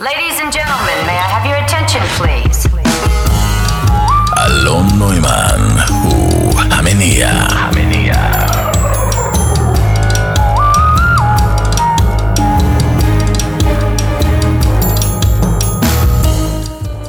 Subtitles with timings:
[0.00, 2.68] Ladies and gentlemen, may I have your attention, please?
[4.46, 7.28] אלון נוימן הוא המניע.
[7.30, 8.14] המניע.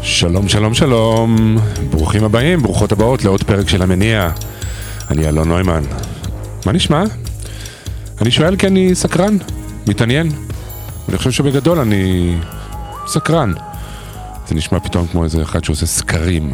[0.01, 1.57] שלום, שלום, שלום.
[1.89, 4.29] ברוכים הבאים, ברוכות הבאות לעוד פרק של המניע.
[5.11, 5.83] אני אלון נוימן.
[6.65, 7.03] מה נשמע?
[8.21, 9.37] אני שואל כי אני סקרן,
[9.87, 10.29] מתעניין.
[11.09, 12.35] אני חושב שבגדול אני
[13.09, 13.53] סקרן.
[14.47, 16.53] זה נשמע פתאום כמו איזה אחד שעושה סקרים.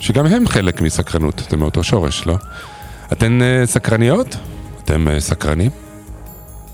[0.00, 2.36] שגם הם חלק מסקרנות, זה מאותו שורש, לא?
[3.12, 4.36] אתן uh, סקרניות?
[4.84, 5.70] אתם uh, סקרנים?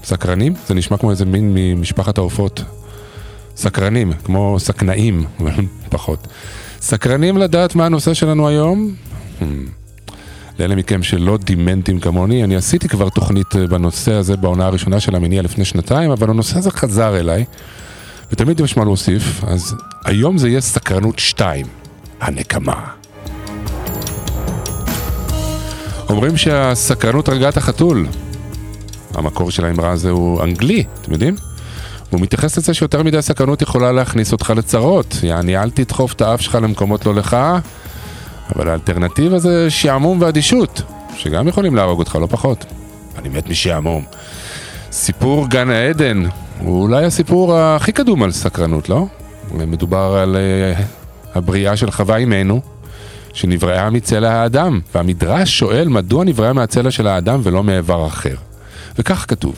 [0.05, 0.55] סקרנים?
[0.67, 2.63] זה נשמע כמו איזה מין ממשפחת העופות.
[3.57, 5.25] סקרנים, כמו סכנאים,
[5.91, 6.27] פחות.
[6.81, 8.95] סקרנים לדעת מה הנושא שלנו היום?
[9.41, 9.45] Hmm.
[10.59, 15.17] לאלה מכם שלא דימנטים כמוני, אני עשיתי כבר תוכנית אה, בנושא הזה בעונה הראשונה של
[15.17, 17.45] המניע לפני שנתיים, אבל הנושא הזה חזר אליי,
[18.33, 21.66] ותמיד יש מה להוסיף, אז היום זה יהיה סקרנות 2,
[22.21, 22.85] הנקמה.
[26.09, 28.07] אומרים שהסקרנות הרגה את החתול.
[29.15, 31.37] המקור של האמרה הזה הוא אנגלי, אתם יודעים?
[32.10, 35.16] הוא מתייחס לזה שיותר מדי סקרנות יכולה להכניס אותך לצרות.
[35.23, 37.37] יעני, אל תדחוף את האף שלך למקומות לא לך,
[38.54, 40.82] אבל האלטרנטיבה זה שעמום ואדישות,
[41.16, 42.65] שגם יכולים להרוג אותך לא פחות.
[43.19, 44.04] אני מת משעמום.
[44.93, 46.23] סיפור גן העדן
[46.59, 49.07] הוא אולי הסיפור הכי קדום על סקרנות, לא?
[49.52, 50.82] מדובר על uh,
[51.35, 52.60] הבריאה של חווה אימנו,
[53.32, 58.35] שנבראה מצלע האדם, והמדרש שואל מדוע נבראה מהצלע של האדם ולא מאיבר אחר.
[58.98, 59.54] וכך כתוב: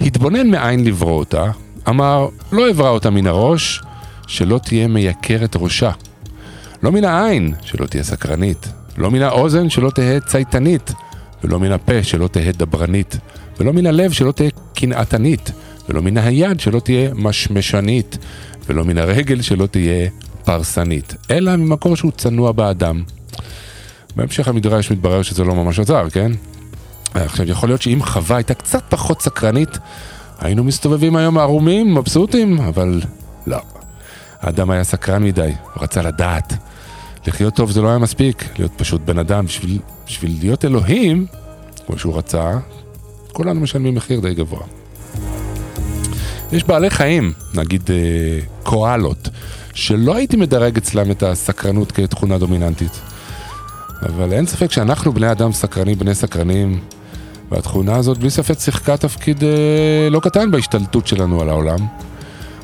[0.00, 1.50] התבונן מאין לברוא אותה,
[1.88, 3.82] אמר, לא אברא אותה מן הראש,
[4.26, 5.90] שלא תהיה מייקרת ראשה.
[6.82, 8.68] לא מן העין, שלא תהיה סקרנית.
[8.96, 10.92] לא מן האוזן, שלא תהא צייתנית.
[11.44, 13.16] ולא מן הפה, שלא תהא דברנית.
[13.60, 15.52] ולא מן הלב, שלא תהא קנאתנית.
[15.88, 18.18] ולא מן היד, שלא תהיה משמשנית.
[18.68, 20.08] ולא מן הרגל, שלא תהיה
[20.44, 21.14] פרסנית.
[21.30, 23.02] אלא ממקור שהוא צנוע באדם.
[24.16, 26.32] בהמשך המדרש מתברר שזה לא ממש עזר, כן?
[27.14, 29.78] עכשיו, יכול להיות שאם חווה הייתה קצת פחות סקרנית,
[30.38, 33.00] היינו מסתובבים היום ערומים, מבסוטים, אבל
[33.46, 33.58] לא.
[34.40, 36.54] האדם היה סקרן מדי, הוא רצה לדעת.
[37.26, 39.46] לחיות טוב זה לא היה מספיק, להיות פשוט בן אדם.
[39.46, 41.26] בשביל, בשביל להיות אלוהים,
[41.86, 42.58] כמו שהוא רצה,
[43.32, 44.77] כולנו משלמים מחיר די גבוה.
[46.52, 49.28] יש בעלי חיים, נגיד אה, קואלות,
[49.74, 53.00] שלא הייתי מדרג אצלם את הסקרנות כתכונה דומיננטית.
[54.02, 56.80] אבל אין ספק שאנחנו בני אדם סקרנים, בני סקרנים,
[57.50, 61.78] והתכונה הזאת בלי ספק שיחקה תפקיד אה, לא קטן בהשתלטות שלנו על העולם.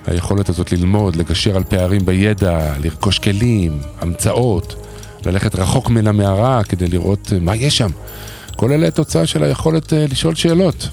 [0.07, 4.75] היכולת הזאת ללמוד, לגשר על פערים בידע, לרכוש כלים, המצאות,
[5.27, 7.91] ללכת רחוק מן המערה כדי לראות אה, מה יש שם.
[8.57, 10.89] כל אלה תוצאה של היכולת אה, לשאול שאלות.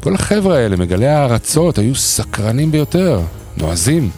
[0.00, 3.20] כל החבר'ה האלה, מגלי הארצות, היו סקרנים ביותר,
[3.56, 4.10] נועזים.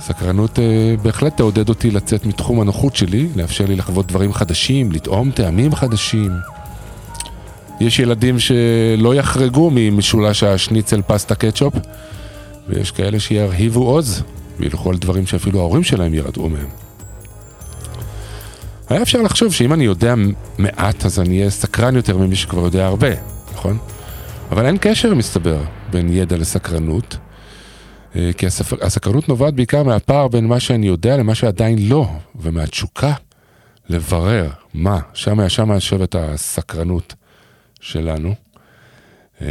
[0.00, 5.30] סקרנות אה, בהחלט תעודד אותי לצאת מתחום הנוחות שלי, לאפשר לי לחוות דברים חדשים, לטעום
[5.30, 6.32] טעמים חדשים.
[7.80, 11.74] יש ילדים שלא יחרגו ממשולש השניצל פסטה קטשופ,
[12.68, 14.22] ויש כאלה שירהיבו עוז,
[14.58, 16.66] וילכו על דברים שאפילו ההורים שלהם ירדו מהם.
[18.88, 20.14] היה אפשר לחשוב שאם אני יודע
[20.58, 23.08] מעט, אז אני אהיה סקרן יותר ממי שכבר יודע הרבה,
[23.54, 23.78] נכון?
[24.52, 25.58] אבל אין קשר, מסתבר,
[25.90, 27.16] בין ידע לסקרנות,
[28.16, 33.12] אה, כי הספר, הסקרנות נובעת בעיקר מהפער בין מה שאני יודע למה שעדיין לא, ומהתשוקה
[33.88, 37.14] לברר מה, שם שם יושבת הסקרנות
[37.80, 38.34] שלנו.
[39.40, 39.46] אמ,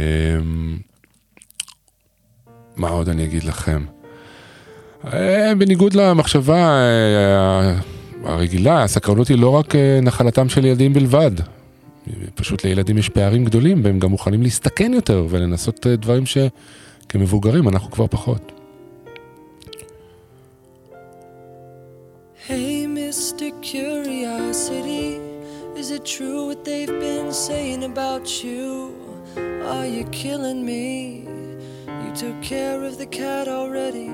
[2.76, 3.84] מה עוד אני אגיד לכם?
[5.12, 7.74] אה, בניגוד למחשבה אה,
[8.24, 11.32] הרגילה, הסקרנות היא לא רק נחלתם של ילדים בלבד.
[12.34, 18.06] פשוט לילדים יש פערים גדולים, והם גם מוכנים להסתכן יותר ולנסות דברים שכמבוגרים אנחנו כבר
[18.06, 18.52] פחות.
[22.48, 23.52] Hey, Mr.
[23.62, 25.08] Curiosity,
[25.80, 28.62] is it true what they've been saying about you?
[29.74, 30.88] Are you killing me?
[32.02, 34.08] You took care of the cat already,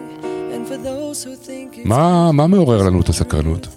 [0.53, 1.89] and for those who think it's...
[1.89, 3.69] מה, מה מעורר לנו את הסקרנות?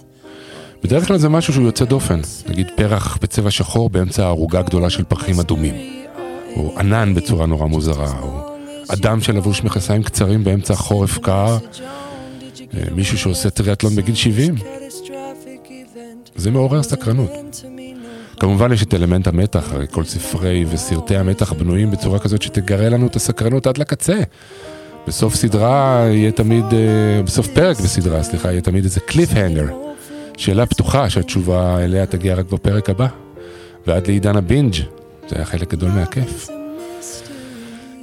[0.82, 5.04] בדרך כלל זה משהו שהוא יוצא דופן, נגיד פרח בצבע שחור באמצע ערוגה גדולה של
[5.04, 5.74] פרחים אדומים,
[6.56, 8.40] או ענן בצורה נורא מוזרה, או
[8.88, 11.58] אדם שלבוש מכסיים קצרים באמצע חורף קר,
[12.94, 14.54] מישהו שעושה טריאטלון בגיל 70.
[16.36, 17.62] זה מעורר סקרנות.
[18.40, 23.06] כמובן יש את אלמנט המתח, הרי כל ספרי וסרטי המתח בנויים בצורה כזאת שתגרה לנו
[23.06, 24.20] את הסקרנות עד לקצה.
[25.06, 26.64] בסוף סדרה יהיה תמיד,
[27.24, 29.66] בסוף פרק בסדרה, סליחה, יהיה תמיד איזה קליף הנגר.
[30.36, 33.06] שאלה פתוחה שהתשובה אליה תגיע רק בפרק הבא.
[33.86, 34.74] ועד לעידן הבינג',
[35.28, 36.48] זה היה חלק גדול מהכיף.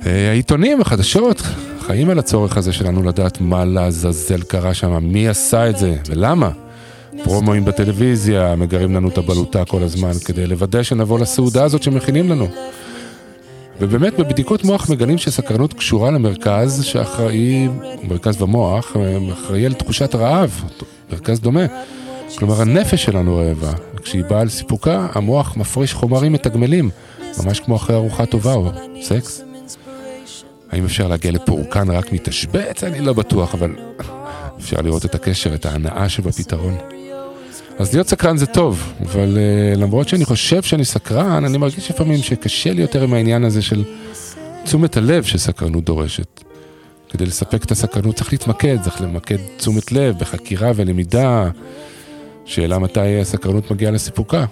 [0.01, 1.41] העיתונים, החדשות,
[1.79, 6.51] חיים על הצורך הזה שלנו לדעת מה לעזאזל קרה שם, מי עשה את זה ולמה.
[7.23, 12.47] פרומואים בטלוויזיה, מגרים לנו את הבלוטה כל הזמן כדי לוודא שנבוא לסעודה הזאת שמכינים לנו.
[13.79, 17.67] ובאמת בבדיקות מוח מגלים שסקרנות קשורה למרכז שאחראי,
[18.03, 18.97] מרכז במוח,
[19.33, 20.63] אחראי על תחושת רעב,
[21.11, 21.65] מרכז דומה.
[22.37, 26.89] כלומר הנפש שלנו רעבה, וכשהיא באה על סיפוקה, המוח מפריש חומרים מתגמלים,
[27.43, 28.71] ממש כמו אחרי ארוחה טובה או
[29.01, 29.41] סקס.
[30.71, 32.83] האם אפשר להגיע לפורקן רק מתשבץ?
[32.83, 33.75] אני לא בטוח, אבל
[34.59, 36.77] אפשר לראות את הקשר, את ההנאה שבפתרון.
[37.79, 42.17] אז להיות סקרן זה טוב, אבל uh, למרות שאני חושב שאני סקרן, אני מרגיש לפעמים
[42.23, 43.83] שקשה לי יותר עם העניין הזה של
[44.63, 46.43] תשומת הלב שסקרנות דורשת.
[47.09, 51.49] כדי לספק את הסקרנות צריך להתמקד, צריך למקד תשומת לב בחקירה ולמידה.
[52.49, 54.45] שאלה מתי הסקרנות מגיעה לסיפוקה.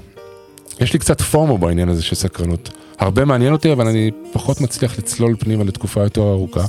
[0.80, 2.70] יש לי קצת פורמו בעניין הזה של סקרנות.
[3.00, 6.66] הרבה מעניין אותי, אבל אני פחות מצליח לצלול פנימה לתקופה יותר ארוכה.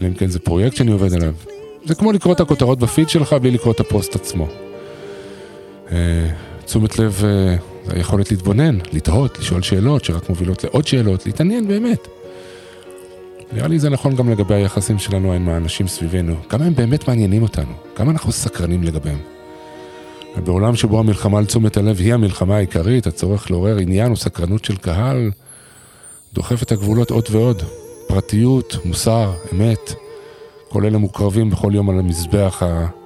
[0.00, 1.32] אלא אם כן זה פרויקט שאני עובד עליו.
[1.84, 4.46] זה כמו לקרוא את הכותרות בפיד שלך בלי לקרוא את הפוסט עצמו.
[5.92, 6.28] אה,
[6.64, 7.56] תשומת לב אה,
[7.88, 12.08] היכולת להתבונן, לתהות, לשאול שאלות שרק מובילות לעוד שאלות, להתעניין באמת.
[13.52, 16.34] נראה לי זה נכון גם לגבי היחסים שלנו עם האנשים סביבנו.
[16.48, 19.33] כמה הם באמת מעניינים אותנו, כמה אנחנו סקרנים לגביהם.
[20.36, 25.30] ובעולם שבו המלחמה על תשומת הלב היא המלחמה העיקרית, הצורך לעורר עניין וסקרנות של קהל,
[26.34, 27.62] דוחף את הגבולות עוד ועוד.
[28.06, 29.94] פרטיות, מוסר, אמת,
[30.68, 32.62] כל אלה מוקרבים בכל יום על המזבח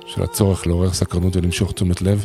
[0.07, 2.25] של הצורך לעורר סקרנות ולמשוך תשומת לב.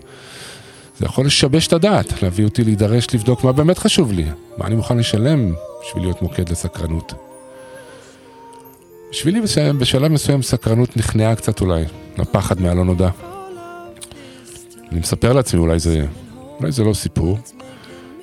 [1.00, 4.26] זה יכול לשבש את הדעת, להביא אותי להידרש לבדוק מה באמת חשוב לי,
[4.58, 7.14] מה אני מוכן לשלם בשביל להיות מוקד לסקרנות.
[9.12, 9.42] בשבילי
[9.80, 11.84] בשלב מסוים סקרנות נכנעה קצת אולי,
[12.18, 13.33] לפחד מהלא נודע.
[14.94, 16.06] אני מספר לעצמי, אולי זה,
[16.60, 17.38] אולי זה לא סיפור,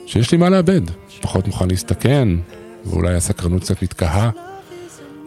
[0.06, 0.80] שיש לי מה לאבד.
[1.20, 2.28] פחות מוכן להסתכן,
[2.86, 4.30] ואולי הסקרנות קצת מתקהה,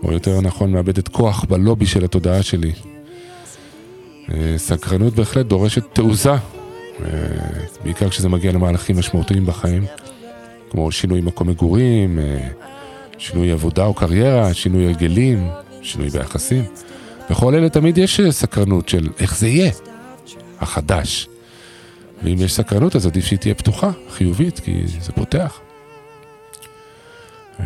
[0.03, 2.71] או יותר נכון, מאבדת כוח בלובי של התודעה שלי.
[4.31, 6.37] אה, סקרנות בהחלט דורשת תעוזה, אה,
[7.83, 9.85] בעיקר כשזה מגיע למהלכים משמעותיים בחיים,
[10.69, 12.47] כמו שינוי מקום מגורים, אה,
[13.17, 15.47] שינוי עבודה או קריירה, שינוי הרגלים,
[15.81, 16.63] שינוי ביחסים.
[17.29, 19.71] בכל אלה תמיד יש סקרנות של איך זה יהיה,
[20.59, 21.27] החדש.
[22.23, 25.59] ואם יש סקרנות אז עדיף שהיא תהיה פתוחה, חיובית, כי זה פותח.
[27.59, 27.65] אה,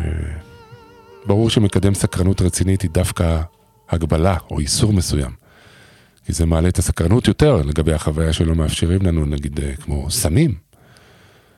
[1.26, 3.40] ברור שמקדם סקרנות רצינית היא דווקא
[3.90, 5.30] הגבלה או איסור מסוים.
[6.26, 10.54] כי זה מעלה את הסקרנות יותר לגבי החוויה שלא מאפשרים לנו, נגיד אה, כמו סמים.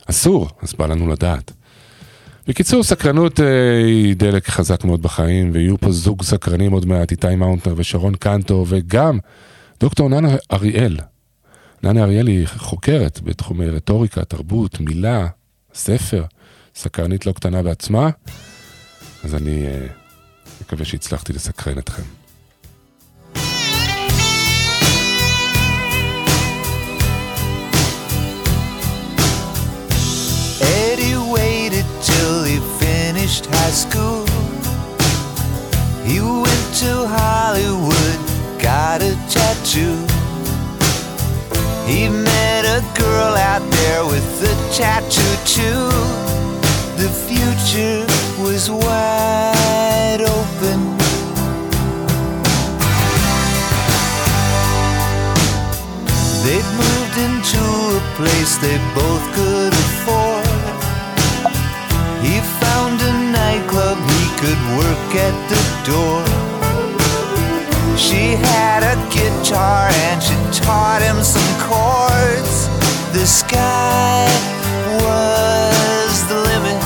[0.06, 1.52] אסור, אז בא לנו לדעת.
[2.46, 7.34] בקיצור, סקרנות אה, היא דלק חזק מאוד בחיים, ויהיו פה זוג סקרנים עוד מעט, איתי
[7.36, 9.18] מאונטנר ושרון קנטו, וגם
[9.80, 10.96] דוקטור ננה אריאל,
[11.82, 15.26] ננה אריאל היא חוקרת בתחומי רטוריקה, תרבות, מילה,
[15.74, 16.24] ספר,
[16.74, 18.10] סקרנית לא קטנה בעצמה,
[19.24, 19.90] אז אני uh,
[20.60, 22.02] מקווה שהצלחתי לסקרן אתכם.
[33.70, 34.26] high school.
[36.04, 38.18] He went to Hollywood,
[38.58, 40.19] got a tattoo.
[41.90, 45.90] He met a girl out there with a tattoo too.
[47.02, 48.06] The future
[48.40, 50.78] was wide open.
[56.44, 57.62] They'd moved into
[57.98, 60.46] a place they both could afford.
[62.22, 66.49] He found a nightclub he could work at the door.
[68.00, 72.68] She had a guitar and she taught him some chords.
[73.12, 74.24] The sky
[75.04, 76.80] was the limit.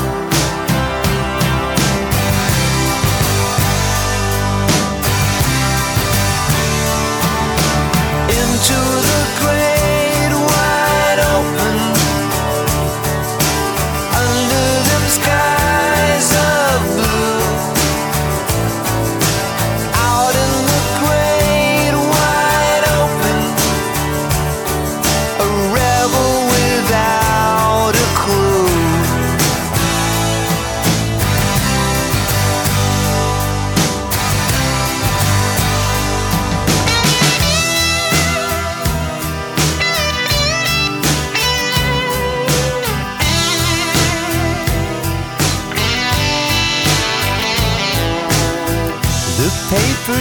[8.28, 8.78] Into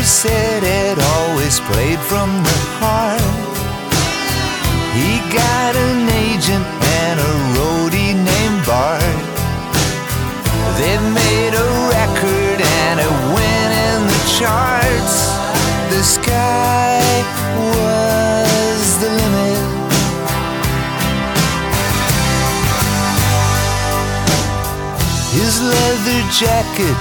[0.03, 3.23] said it always played from the heart.
[4.91, 6.65] He got an agent
[6.99, 9.01] and a roadie named Bart.
[10.77, 15.15] They made a record and it went in the charts.
[15.87, 16.99] The sky
[17.71, 19.63] was the limit.
[25.31, 26.97] His leather jacket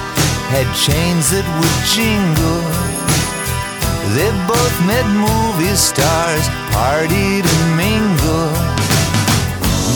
[0.53, 2.72] had chains that would jingle.
[4.13, 8.53] They both met movie stars, partied and mingled.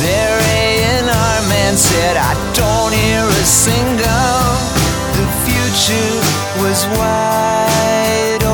[0.01, 4.41] Their A&R man said, I don't hear a single.
[5.17, 6.17] The future
[6.63, 8.46] was wide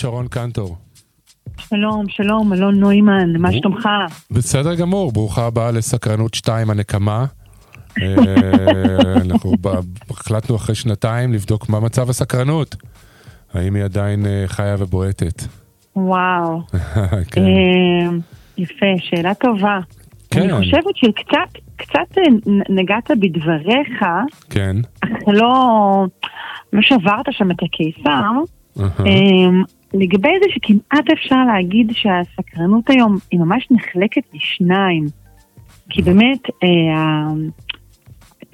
[0.00, 0.76] שרון קנטור.
[1.58, 3.52] שלום, שלום, אלון נוימן, מה.
[3.52, 3.88] שלומך?
[4.30, 7.24] בסדר גמור, ברוכה הבאה לסקרנות 2 הנקמה.
[8.02, 8.14] אה,
[9.24, 9.52] אנחנו
[10.10, 12.76] החלטנו אחרי שנתיים לבדוק מה מצב הסקרנות.
[13.54, 15.42] האם היא עדיין אה, חיה ובועטת.
[15.96, 16.60] וואו,
[17.32, 17.42] כן.
[17.42, 18.10] אה,
[18.58, 19.78] יפה, שאלה טובה.
[20.30, 20.40] כן.
[20.40, 22.22] אני חושבת שקצת, קצת אה,
[22.68, 24.04] נגעת בדבריך,
[24.50, 24.76] כן.
[25.00, 26.06] אך לא,
[26.72, 28.30] לא שברת שם את הקיסר.
[29.94, 35.04] אה, לגבי זה שכמעט אפשר להגיד שהסקרנות היום היא ממש נחלקת לשניים.
[35.90, 37.32] כי באמת, אה,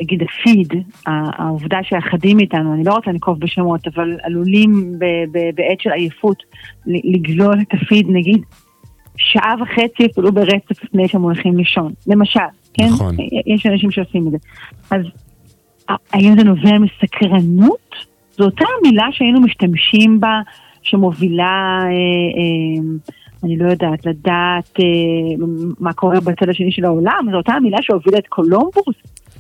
[0.01, 0.73] נגיד הפיד,
[1.07, 5.91] ה- העובדה שאחדים מאיתנו, אני לא רוצה לנקוב בשמות, אבל עלולים ב- ב- בעת של
[5.91, 6.43] עייפות
[6.87, 8.43] ל- לגלול את הפיד, נגיד,
[9.17, 12.41] שעה וחצי אפילו ברצף לפני שהם הולכים לישון, למשל,
[12.75, 12.85] כן?
[12.89, 13.17] נכון.
[13.47, 14.39] יש אנשים שעושים את זה.
[14.91, 15.01] אז
[16.13, 17.95] האם זה נובע מסקרנות?
[18.33, 20.41] זו אותה מילה שהיינו משתמשים בה,
[20.87, 22.83] שמובילה, אה, אה,
[23.45, 24.85] אני לא יודעת, לדעת אה,
[25.81, 28.97] מה קורה בצד השני של העולם, זו אותה מילה שהובילה את קולומבוס.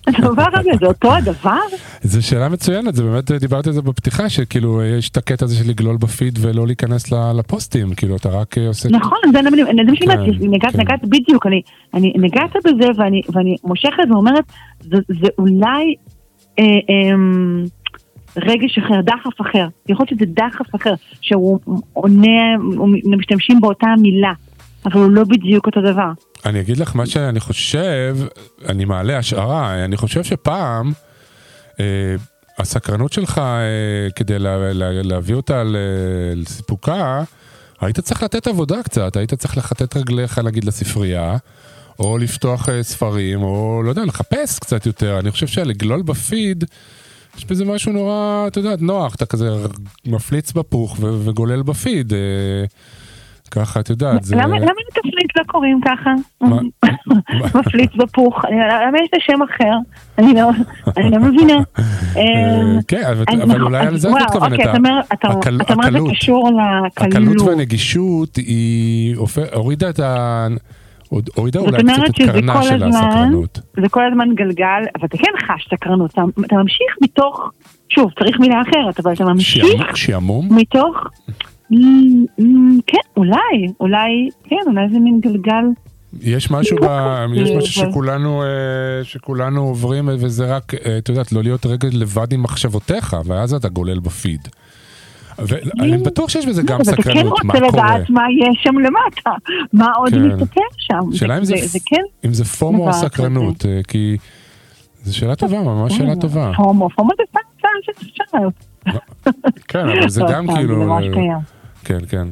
[0.18, 1.60] הדבר הזה זה אותו הדבר?
[2.02, 5.70] זו שאלה מצוינת, זה באמת, דיברתי על זה בפתיחה, שכאילו יש את הקטע הזה של
[5.70, 8.88] לגלול בפיד ולא להיכנס לפוסטים, כאילו אתה רק עושה...
[8.88, 9.38] נכון, זה
[9.96, 10.80] שאני אומרת, כן, נגעת, כן.
[10.80, 11.46] נגעת בדיוק,
[11.94, 13.02] אני, נגעת בזה
[13.34, 14.44] ואני, מושכת ואומרת,
[14.82, 15.94] זה, אולי
[16.58, 16.64] אה,
[18.36, 21.58] רגש אחר, דחף אחר, יכול להיות שזה דחף אחר, שהוא
[21.92, 22.56] עונה,
[23.04, 24.32] משתמשים באותה מילה,
[24.84, 26.10] אבל הוא לא בדיוק אותו דבר.
[26.46, 28.16] אני אגיד לך מה שאני חושב,
[28.68, 30.92] אני מעלה השערה, אני חושב שפעם
[31.80, 32.14] אה,
[32.58, 35.62] הסקרנות שלך אה, כדי לה, לה, להביא אותה
[36.34, 37.22] לסיפוקה,
[37.80, 41.36] היית צריך לתת עבודה קצת, היית צריך לכתת רגליך נגיד לספרייה,
[41.98, 45.18] או לפתוח אה, ספרים, או לא יודע, לחפש קצת יותר.
[45.18, 46.64] אני חושב שלגלול בפיד,
[47.38, 49.48] יש בזה משהו נורא, אתה יודע, נוח, אתה כזה
[50.06, 52.12] מפליץ בפוך ו- וגולל בפיד.
[52.12, 52.18] אה,
[53.50, 54.36] ככה, את יודעת, זה...
[54.36, 56.10] למה, לתפליט לא קוראים ככה?
[57.58, 59.72] מפליץ בפוך, למה יש לשם אחר?
[60.18, 60.50] אני לא,
[61.10, 61.54] לא מבינה.
[62.16, 64.52] אה, אה, כן, אבל- אולי על זה את מתכוונת.
[64.52, 65.00] אוקיי, אתה אומר-
[65.68, 66.10] זה הקלות.
[66.16, 66.50] קשור
[66.96, 67.48] הקלות לקלות.
[67.48, 69.16] והנגישות היא
[69.52, 70.46] הורידה את ה...
[71.08, 73.60] עוד- הורידה אולי קצת את קרנה של הזמן, הסקרנות.
[73.82, 74.64] זה כל הזמן גלגל,
[74.98, 77.50] אבל אתה כן חש סקרנות, אתה, אתה ממשיך מתוך,
[77.88, 79.64] שוב, צריך מילה אחרת, אבל אתה ממשיך
[79.96, 80.56] שעמום-?
[80.56, 80.96] מתוך,
[82.86, 83.38] כן, אולי,
[83.80, 85.64] אולי, כן, אולי זה מין גלגל,
[86.22, 88.48] יש משהו, ב- יש משהו שכולנו, אה,
[89.04, 93.68] שכולנו עוברים וזה רק, אה, את יודעת, לא להיות רגע לבד עם מחשבותיך, ואז אתה
[93.68, 94.48] גולל בפיד.
[95.38, 97.94] ואני בטוח שיש בזה גם אבל אתה כן סקרנות, מה רוצה קורה.
[97.98, 99.30] לדעת מה יש שם למטה,
[99.72, 100.22] מה עוד כן.
[100.28, 101.54] מסתתר שם, שאלה אם זה,
[101.86, 102.92] כן פומו או.
[102.92, 104.16] סקרנות, אה, כי
[105.02, 106.52] זו שאלה טובה, ממש שאלה טובה.
[106.56, 107.40] הומו, הומו זה
[107.82, 108.48] שאפשר,
[109.68, 110.92] כן, אבל זה גם כאילו...
[110.98, 110.98] אה.
[111.84, 112.28] כן, כן.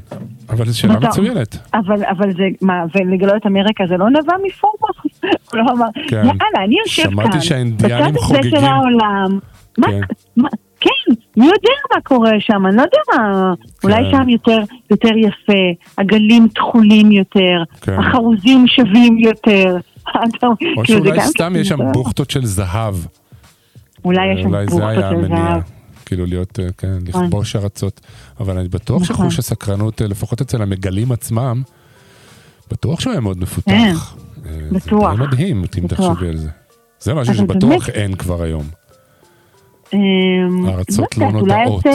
[0.50, 1.56] אבל זו שאלה אתה- מצוינת.
[1.75, 4.87] אבל, אבל זה, מה, ולגלות אמריקה זה לא נבע מפורמו?
[5.52, 6.16] הוא לא אמר, כן.
[6.16, 8.50] יאללה, אני יושב כאן, שמעתי שהאינדיאנים בצד הזה חוגגים.
[8.50, 9.38] של העולם,
[9.78, 10.00] מה, כן.
[10.37, 10.49] מה,
[10.80, 14.58] כן, מי יודע מה קורה שם, אני לא יודע מה, אולי שם יותר,
[14.90, 17.98] יותר יפה, הגלים תכולים יותר, כן.
[17.98, 19.76] החרוזים שווים יותר.
[20.42, 21.92] או כאילו, שאולי סתם כן יש שם בסדר.
[21.92, 22.94] בוכטות של זהב.
[24.04, 25.36] אולי יש שם בוכטות של המניע.
[25.36, 25.62] זהב.
[26.06, 28.00] כאילו להיות, אה, כן, לכבוש ארצות.
[28.40, 29.16] אבל אני בטוח נכון.
[29.16, 31.62] שחוש הסקרנות, אה, לפחות אצל המגלים עצמם,
[32.70, 34.16] בטוח שהוא היה מאוד מפותח.
[34.44, 35.16] כן, אה, בטוח.
[35.16, 35.86] זה מדהים, אם.
[35.86, 36.48] תחשבי על זה.
[37.00, 38.64] זה משהו שבטוח אין כבר היום.
[39.94, 41.86] אמ, הארצות לא נודעות.
[41.86, 41.92] אה,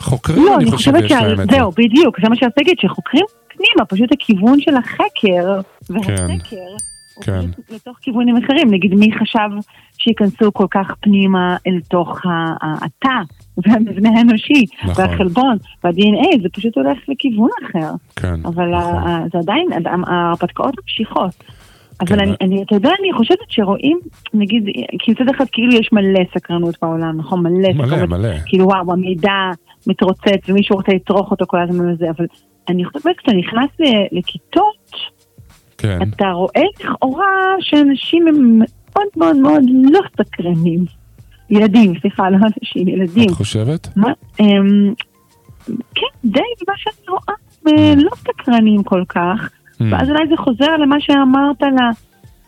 [0.00, 1.54] חוקרים, לא, אני אני חושב, חושבת יש להם את זה.
[1.54, 6.66] שזהו, בדיוק, זה מה שרציתי להגיד, שחוקרים פנימה, פשוט הכיוון של החקר והחקר,
[7.14, 7.40] הוא כן.
[7.52, 9.48] פשוט לתוך כיוונים אחרים, נגיד מי חשב
[9.98, 12.18] שייכנסו כל כך פנימה אל תוך
[12.60, 13.18] התא
[13.56, 15.04] והמבנה האנושי, נכון.
[15.04, 19.28] והחלבון, וה-DNA, זה פשוט הולך לכיוון אחר, כן, אבל נכון.
[19.32, 19.68] זה עדיין,
[20.06, 21.44] ההרפתקאות ממשיכות.
[22.06, 23.98] כן, אבל אני, אני, אתה יודע, אני חושבת שרואים,
[24.34, 24.64] נגיד,
[24.98, 27.42] כי מצד אחד כאילו יש מלא סקרנות בעולם, נכון?
[27.42, 28.08] מלא מלא, סקרנות.
[28.08, 28.34] מלא.
[28.46, 29.32] כאילו וואו, המידע
[29.86, 32.26] מתרוצץ ומישהו רוצה לצרוך אותו כל הזמן וזה, אבל
[32.68, 34.90] אני חושבת כשאתה נכנס ל- לכיתות,
[35.78, 37.26] כן, אתה רואה לכאורה
[37.60, 40.84] שאנשים הם מאוד מאוד מאוד לא סקרנים.
[41.50, 43.28] ילדים, סליחה, לא אנשים, ילדים.
[43.28, 43.88] את חושבת?
[43.96, 44.94] מה, אמ,
[45.94, 47.34] כן, די מה שאני רואה,
[47.68, 49.59] אה, לא סקרנים כל כך, Mm.
[49.90, 51.92] ואז אולי זה חוזר למה שאמרת, ל-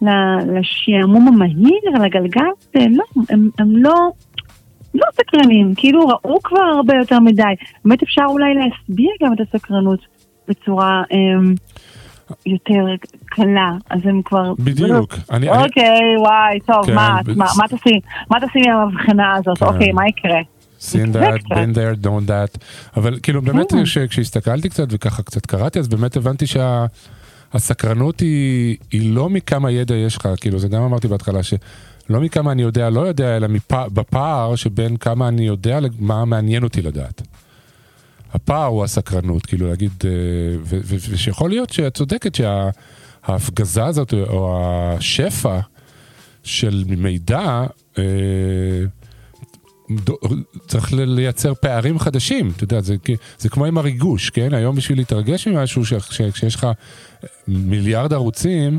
[0.08, 4.10] ל- לשעמום המהיר, לגלגל, זה לא, הם, הם לא,
[4.94, 7.42] לא סקרנים, כאילו ראו כבר הרבה יותר מדי.
[7.84, 10.00] באמת אפשר אולי להסביר גם את הסקרנות
[10.48, 11.54] בצורה אמ,
[12.46, 12.84] יותר
[13.26, 14.52] קלה, אז הם כבר...
[14.58, 15.14] בדיוק.
[15.30, 18.00] אני- אני- אוקיי, וואי, טוב, כן, מה, ב- מה, מה תעשי?
[18.30, 19.58] מה תעשי עם ההבחנה הזאת?
[19.58, 19.64] כן.
[19.66, 20.40] אוקיי, מה יקרה?
[20.80, 22.58] seen that, been there, done that,
[22.96, 23.84] אבל כאילו באמת כן.
[23.84, 26.46] כש- כשהסתכלתי קצת וככה קצת קראתי, אז באמת הבנתי
[27.52, 32.52] שהסקרנות היא, היא לא מכמה ידע יש לך, כאילו זה גם אמרתי בהתחלה, שלא מכמה
[32.52, 37.23] אני יודע, לא יודע, אלא מפע, בפער שבין כמה אני יודע למה מעניין אותי לדעת.
[38.32, 40.11] הפער הוא הסקרנות, כאילו להגיד, אה,
[40.59, 45.60] ו- ו- ושיכול להיות שאת צודקת שההפגזה הזאת או השפע
[46.43, 47.65] של מידע,
[47.99, 48.04] אה,
[50.67, 52.97] צריך לייצר פערים חדשים, אתה יודע, זה,
[53.39, 54.55] זה כמו עם הריגוש, כן?
[54.55, 55.83] היום בשביל להתרגש ממשהו,
[56.33, 56.67] כשיש לך
[57.49, 58.78] מיליארד ערוצים,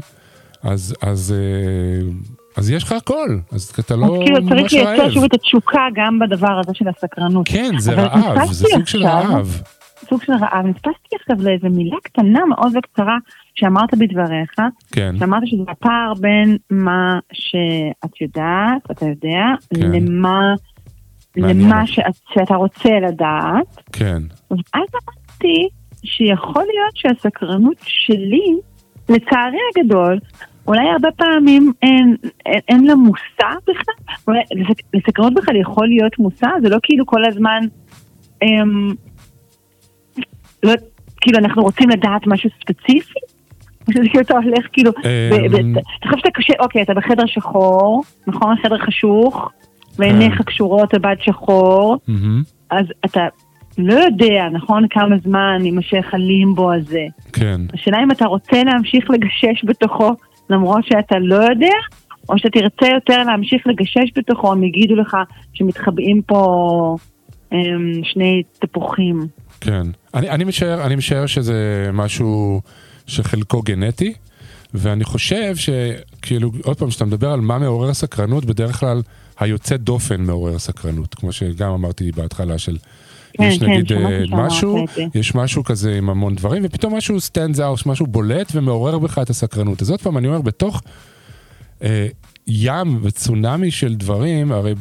[0.63, 2.09] אז, אז, אה,
[2.57, 5.11] אז יש לך הכל, אז אתה לא אז כאילו צריך ממש לייצר רעב.
[5.11, 7.47] שוב את התשוקה גם בדבר הזה של הסקרנות.
[7.49, 9.61] כן, זה רעב, זה סוג של עכשיו- רעב.
[10.09, 10.65] סוג של רעב.
[10.65, 13.17] נתפסתי עכשיו לאיזו מילה קטנה מאוד וקצרה
[13.55, 14.51] שאמרת בדבריך,
[14.91, 19.45] כן, שאמרת שזה הפער בין מה שאת יודעת, אתה יודע,
[19.75, 19.91] כן.
[19.91, 20.53] למה.
[21.37, 23.81] למה שאת, שאתה רוצה לדעת.
[23.91, 25.67] כן, ואז אמרתי
[26.03, 28.55] שיכול להיות שהסקרנות שלי,
[29.09, 30.19] לצערי הגדול,
[30.67, 32.15] אולי הרבה פעמים אין,
[32.45, 37.05] אין, אין לה מושא בכלל, אולי לסק, לסקרנות בכלל יכול להיות מושא, זה לא כאילו
[37.05, 37.59] כל הזמן,
[38.41, 38.93] אמ,
[40.63, 40.73] לא,
[41.21, 43.19] כאילו אנחנו רוצים לדעת משהו ספציפי,
[43.87, 45.75] או שזה כאילו אתה הולך כאילו, אמ.
[45.77, 48.55] אתה חושב שאתה קשה, אוקיי, אתה בחדר שחור, נכון?
[48.63, 49.51] חדר חשוך,
[49.99, 50.43] ועיניך כן.
[50.43, 53.27] קשורות לבד שחור, מהמם, אז אתה
[53.77, 57.05] לא יודע, נכון, כמה זמן יימשך הלימבו הזה.
[57.33, 57.61] כן.
[57.73, 60.11] השאלה אם אתה רוצה להמשיך לגשש בתוכו
[60.49, 61.75] למרות שאתה לא יודע,
[62.29, 65.17] או שאתה תרצה יותר להמשיך לגשש בתוכו, הם יגידו לך
[65.53, 66.97] שמתחבאים פה
[67.51, 67.57] אמ,
[68.03, 69.27] שני תפוחים.
[69.61, 69.83] כן.
[70.13, 72.61] אני, אני, משער, אני משער שזה משהו
[73.07, 74.13] שחלקו גנטי,
[74.73, 79.01] ואני חושב שכאילו, עוד פעם, כשאתה מדבר על מה מעורר סקרנות, בדרך כלל
[79.43, 82.77] היוצא דופן מעורר סקרנות, כמו שגם אמרתי בהתחלה של...
[83.37, 84.85] כן, יש כן, נגיד שאמרת משהו.
[85.15, 89.29] יש משהו כזה עם המון דברים, ופתאום משהו stands out, משהו בולט ומעורר בך את
[89.29, 89.81] הסקרנות.
[89.81, 90.81] אז עוד פעם, אני אומר, בתוך
[91.83, 92.07] אה,
[92.47, 94.73] ים וצונאמי של דברים, הרי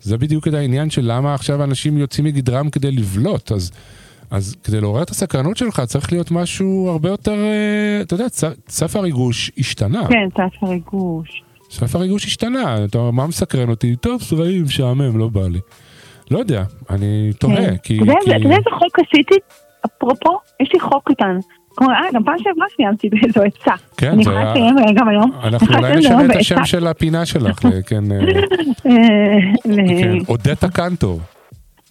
[0.00, 3.70] זה בדיוק את העניין של למה עכשיו אנשים יוצאים מגדרם כדי לבלוט, אז,
[4.30, 8.26] אז כדי לעורר את הסקרנות שלך צריך להיות משהו הרבה יותר, אה, אתה יודע,
[8.68, 10.06] סף הריגוש השתנה.
[10.08, 11.42] כן, תת הריגוש.
[11.70, 13.96] סף הריגוש השתנה, אתה אומר, מה מסקרן אותי?
[13.96, 15.58] טוב, צבעים, משעמם, לא בא לי.
[16.30, 17.76] לא יודע, אני תוהה, כן.
[17.82, 17.98] כי...
[18.02, 19.34] אתה יודע איזה חוק עשיתי?
[19.86, 21.38] אפרופו, יש לי חוק קטן.
[21.74, 23.72] כלומר, אה, גם פעם שעברה סיימתי באיזו עצה.
[23.96, 25.32] כן, אני זה יכולה היה- לסיים אה, גם היום.
[25.42, 26.64] אנחנו יכולה אולי לסיים נשנה את השם.
[26.64, 28.18] של הפינה שלך, ל- כן, אה,
[28.86, 29.38] אה,
[30.02, 31.20] כן, אודטה קנטור.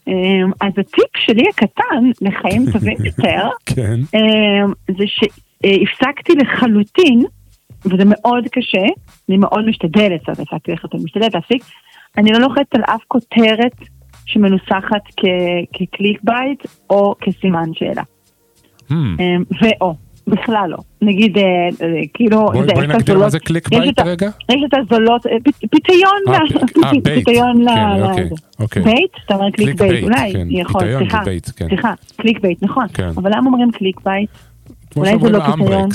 [0.07, 0.13] אמ,
[0.61, 7.23] אז הטיפ שלי הקטן לחיים טובים יותר, כן, אמ, זה שהפסקתי לחלוטין,
[7.85, 8.85] וזה מאוד קשה,
[9.29, 11.63] אני מאוד משתדלת, אז הפסקתי לחלוטין, משתדלת להפסיק,
[12.17, 13.75] אני לא לוחצת על אף כותרת
[14.25, 15.25] שמנוסחת כ-
[15.73, 18.01] כקליק בייט או כסימן שאלה.
[18.89, 19.95] המ, אמ, ואו.
[20.27, 20.77] בכלל לא.
[21.01, 24.29] נגיד, אה, אה, כאילו, בואי- את נגדיר מה זה clickbait רגע.
[24.49, 25.31] יש את הזולות, אה,
[25.71, 26.31] פיתיון, ל-
[26.85, 27.25] אה, bait.
[27.25, 27.67] פיתיון ל...
[27.69, 28.29] כן, אוקיי.
[28.59, 28.83] אוקיי.
[28.83, 29.11] bait?
[29.25, 31.23] אתה אומר clickbait, אולי, כן, יכול, סליחה,
[31.55, 31.67] כן.
[31.67, 32.85] סליחה, clickbait, נכון.
[32.93, 33.07] כן.
[33.17, 34.29] אבל למה אומרים clickbait?
[34.95, 35.89] אולי זה לא פיתיון.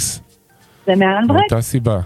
[0.95, 1.39] זה מהאנברק?
[1.41, 2.01] מאותה סיבה.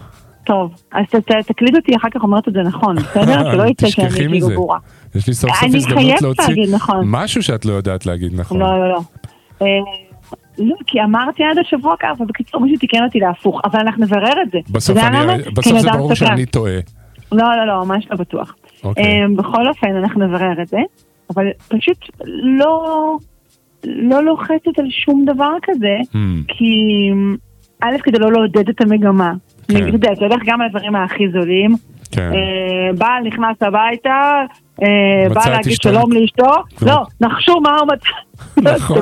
[0.46, 1.04] טוב, אז
[1.46, 3.52] תקליד אותי אחר כך אומרת את זה נכון, בסדר?
[3.52, 4.54] שלא יצא שאני כאילו מזה.
[4.54, 4.78] ברורה.
[5.14, 7.00] יש לי סוף סוף הזדמנות להוציא נכון.
[7.06, 8.58] משהו שאת לא יודעת להגיד נכון.
[8.58, 9.00] לא, לא, לא.
[9.62, 9.66] אה,
[10.58, 14.50] לא, כי אמרתי עד השבוע ככה, ובקיצור מישהו תיקן אותי להפוך, אבל אנחנו נברר את
[14.52, 14.58] זה.
[14.70, 16.14] בסוף אני- זה ברור.
[16.14, 16.78] שאני טועה.
[17.32, 18.54] לא, לא, לא, ממש לא בטוח.
[18.84, 19.04] אוקיי.
[19.04, 20.78] אה, בכל אופן, אנחנו נברר את זה,
[21.34, 21.96] אבל פשוט
[22.58, 23.16] לא,
[23.84, 26.16] לא לוחצת על שום דבר כזה, Hmm,
[26.48, 26.64] כי
[27.80, 29.32] א', כדי לא לעודד את המגמה.
[29.68, 29.88] כן.
[29.88, 31.76] אתה יודע, זה הולך גם על הדברים הכי זולים.
[32.10, 32.30] כן.
[32.34, 34.42] אה, בעל נכנס הביתה,
[34.82, 35.72] אה, בא להגיד.
[35.82, 36.86] שלום לאשתו, כן.
[36.86, 38.08] לא, נחשו מה הוא מצא.
[38.74, 38.98] נכון.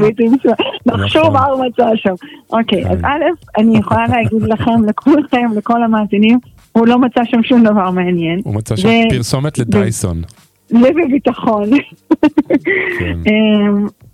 [0.87, 1.33] נחשו נכון.
[1.33, 2.15] מה הוא מצא שם.
[2.51, 3.05] אוקיי, אז כן.
[3.05, 3.23] א',
[3.59, 6.39] אני יכולה להגיד לכם, לכולכם, לכל המאזינים,
[6.73, 8.41] הוא לא מצא שם שום דבר מעניין.
[8.45, 10.23] הוא מצא שם פרסומת לדייסון.
[10.71, 11.71] לב וביטחון.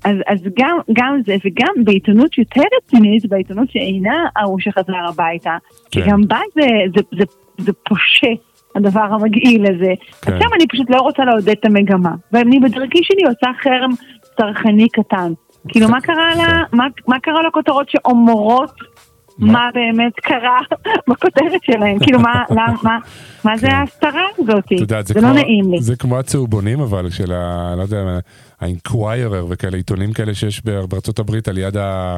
[0.03, 0.11] כן.
[0.11, 5.57] אז, אז גם, גם זה, וגם בעיתונות יותר רצינית, בעיתונות שאינה ההוא שחזר הביתה,
[5.91, 6.11] כי כן.
[6.11, 7.25] גם בה זה, זה, זה,
[7.59, 8.33] זה פושה,
[8.75, 9.93] הדבר המגעיל הזה.
[10.23, 10.39] כן.
[10.41, 13.91] שם אני פשוט לא רוצה לעודד את המגמה, ואני בדרכי שלי עושה חרם
[14.37, 15.33] צרכני קטן.
[15.69, 16.39] כאילו, מה קרה, כן.
[16.39, 18.73] לה, מה, מה קרה לכותרות שאומרות
[19.39, 19.53] מה?
[19.53, 20.59] מה באמת קרה
[21.09, 21.99] בכותרת שלהם?
[21.99, 22.99] כאילו, מה, למה, מה,
[23.45, 23.75] מה זה כן.
[23.75, 24.65] ההסתרה הזאת?
[24.65, 25.81] את יודעת, זה זה לא נעים לי.
[25.81, 27.75] זה כמו הצהובונים אבל, של ה...
[27.77, 27.97] לא יודע,
[28.61, 32.17] ה Enquirer וכאלה, עיתונים כאלה שיש באר- בארצות הברית על יד ה...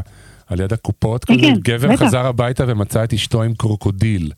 [0.49, 2.03] על יד הקופות, כן, כן, גבר בטח.
[2.03, 4.31] חזר הביתה ומצא את אשתו עם קרוקודיל.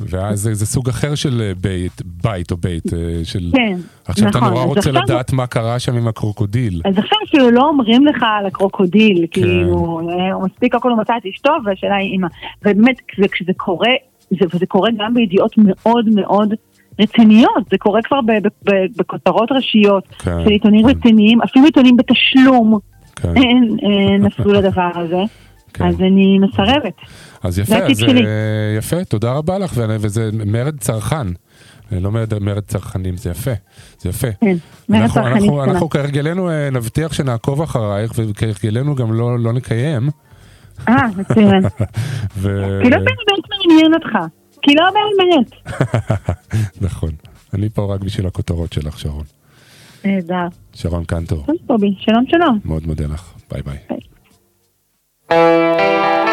[0.00, 3.50] ואז זה, זה סוג אחר של אה, bait, bait או bait, אה, של...
[3.56, 6.82] כן, עכשיו אתה נכון, נורא אז רוצה עכשיו- לדעת מה קרה שם עם הקרוקודיל.
[6.84, 9.40] אז עכשיו כאילו לא אומרים לך על הקרוקודיל, כן.
[9.40, 12.28] כאילו, אה, הוא מספיק הכל הוא מצא את אשתו, והשאלה היא עם מה.
[12.62, 13.90] ובאמת, כשזה קורה,
[14.30, 16.54] זה, וזה קורה גם בידיעות מאוד מאוד
[17.00, 18.20] רציניות, זה קורה כבר
[18.96, 20.98] בכותרות ראשיות כן, של עיתונים כן.
[20.98, 22.78] רציניים, אפילו עיתונים בתשלום
[23.16, 23.34] כן,
[24.20, 25.22] נפלו לדבר הזה,
[25.72, 25.86] כן.
[25.86, 26.94] אז אני מסרבת.
[27.42, 28.24] אז יפה, אז שלי.
[28.78, 31.26] יפה, תודה רבה לך, ו- וזה מרד צרכן.
[31.92, 33.50] אה, לא מרד, מרד צרכנים, זה יפה,
[33.98, 34.28] זה יפה.
[34.40, 34.56] כן,
[34.88, 35.72] מרד אנחנו, צרכנים אנחנו, קטנה.
[35.72, 40.10] אנחנו כהרגלנו אה, נבטיח שנעקוב אחרייך, וכהרגלנו גם לא, לא נקיים.
[40.88, 41.64] אה, מצוין.
[42.40, 42.80] ו...
[42.82, 44.18] כי לא באמת מעניין אותך,
[44.62, 44.84] כי לא
[45.18, 45.50] באמת.
[46.86, 47.10] נכון.
[47.54, 49.24] אני פה רק בשביל הכותרות שלך, שרון.
[50.04, 50.46] נהדר.
[50.74, 52.58] שרון קנטור, קובי, שלום שלום.
[52.64, 53.32] מאוד מודה לך.
[53.50, 53.78] ביי ביי.
[55.28, 56.27] ביי.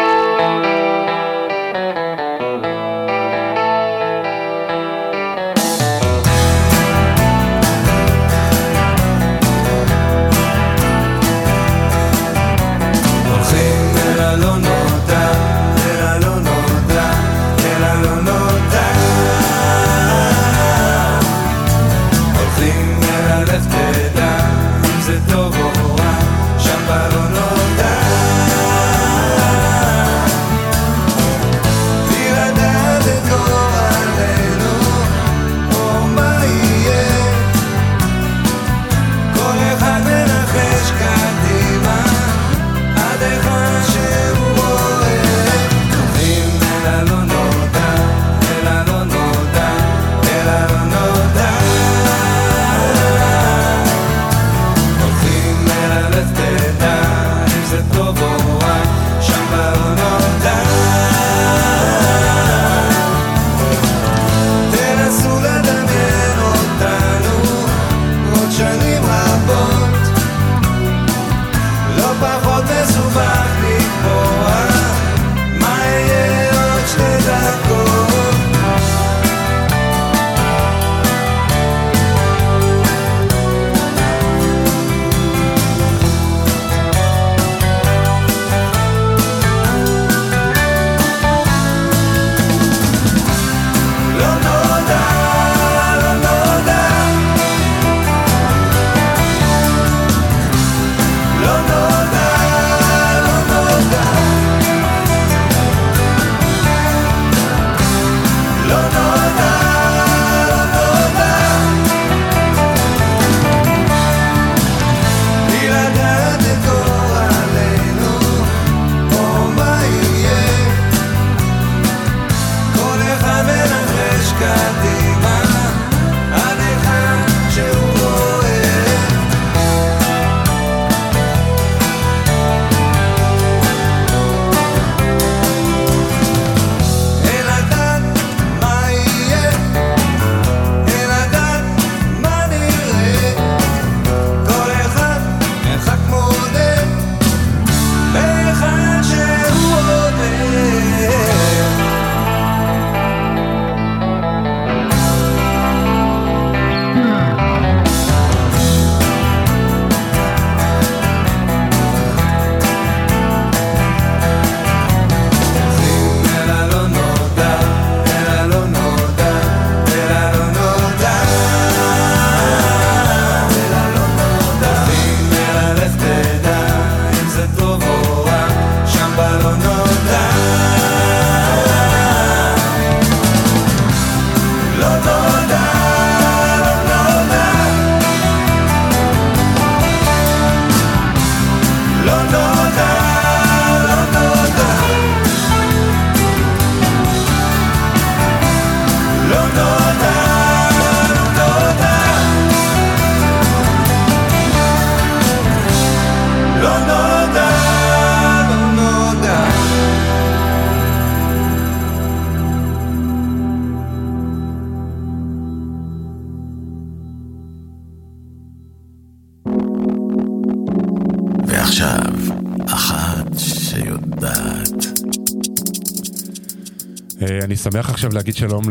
[227.76, 228.64] שמח עכשיו להגיד שלום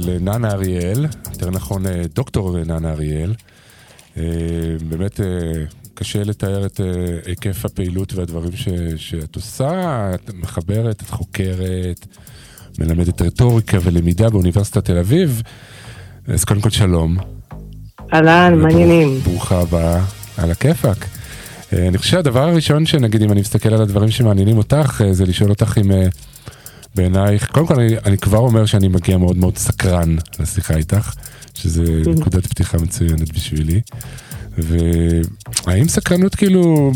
[0.00, 3.34] לננה אריאל, יותר נכון אה, דוקטור ננה אריאל.
[4.16, 4.22] אה,
[4.88, 5.26] באמת אה,
[5.94, 6.80] קשה לתאר את
[7.26, 12.06] היקף הפעילות והדברים ש- שאת עושה, את מחברת, את חוקרת,
[12.78, 15.42] מלמדת רטוריקה ולמידה באוניברסיטת תל אביב.
[16.28, 17.16] אז קודם כל שלום.
[18.12, 19.20] אהלן, מעניינים.
[19.24, 20.04] ברוכה הבאה,
[20.36, 21.06] על הכיפאק.
[21.72, 25.78] אני חושב שהדבר הראשון שנגיד אם אני מסתכל על הדברים שמעניינים אותך, זה לשאול אותך
[25.80, 25.90] אם
[26.94, 31.14] בעינייך, קודם כל אני, אני כבר אומר שאני מגיע מאוד מאוד סקרן לשיחה איתך,
[31.54, 33.80] שזה נקודת פתיחה מצוינת בשבילי.
[34.58, 36.92] והאם סקרנות כאילו,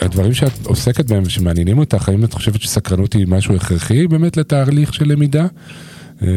[0.00, 4.94] הדברים שאת עוסקת בהם שמעניינים אותך, האם את חושבת שסקרנות היא משהו הכרחי באמת לתהליך
[4.94, 5.46] של למידה?
[6.22, 6.28] אה,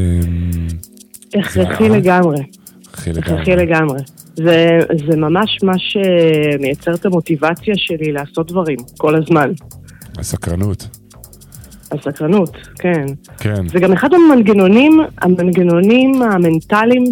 [1.40, 2.44] הכרחי לגמרי,
[2.94, 4.00] הכרחי לגמרי.
[4.36, 9.52] זה, זה ממש מה שמייצר את המוטיבציה שלי לעשות דברים, כל הזמן.
[10.18, 10.88] הסקרנות,
[11.92, 13.06] הסקרנות, כן.
[13.38, 13.68] כן.
[13.68, 17.04] זה גם אחד המנגנונים, המנגנונים המנטליים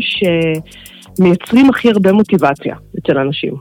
[1.20, 3.54] שמייצרים הכי הרבה מוטיבציה אצל אנשים.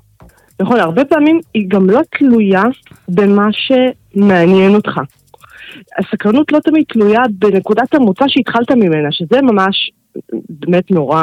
[0.60, 2.62] נכון, הרבה פעמים היא גם לא תלויה
[3.08, 5.00] במה שמעניין אותך.
[5.98, 9.90] הסקרנות לא תמיד תלויה בנקודת המוצא שהתחלת ממנה, שזה ממש
[10.48, 11.22] באמת נורא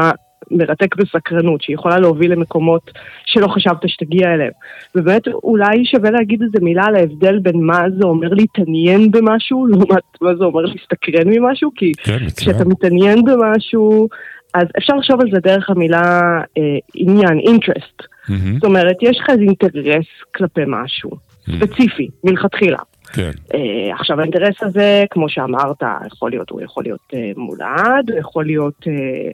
[0.51, 2.91] מרתק בסקרנות, שהיא יכולה להוביל למקומות
[3.25, 4.51] שלא חשבת שתגיע אליהם.
[4.95, 10.03] ובאמת אולי שווה להגיד איזה מילה על ההבדל בין מה זה אומר להתעניין במשהו, לעומת
[10.21, 12.17] מה זה אומר להסתקרן ממשהו, כי כן.
[12.37, 14.09] כשאתה מתעניין במשהו,
[14.53, 16.19] אז אפשר לחשוב על זה דרך המילה
[16.57, 18.05] אה, עניין, interest.
[18.29, 18.53] מהמם.
[18.53, 21.11] זאת אומרת, יש לך איזה אינטרס כלפי משהו,
[21.59, 22.77] ספציפי, מלכתחילה.
[23.13, 23.31] כן.
[23.53, 28.45] אה, עכשיו האינטרס הזה, כמו שאמרת, יכול להיות, הוא יכול להיות אה, מולד, הוא יכול
[28.45, 29.31] להיות אה,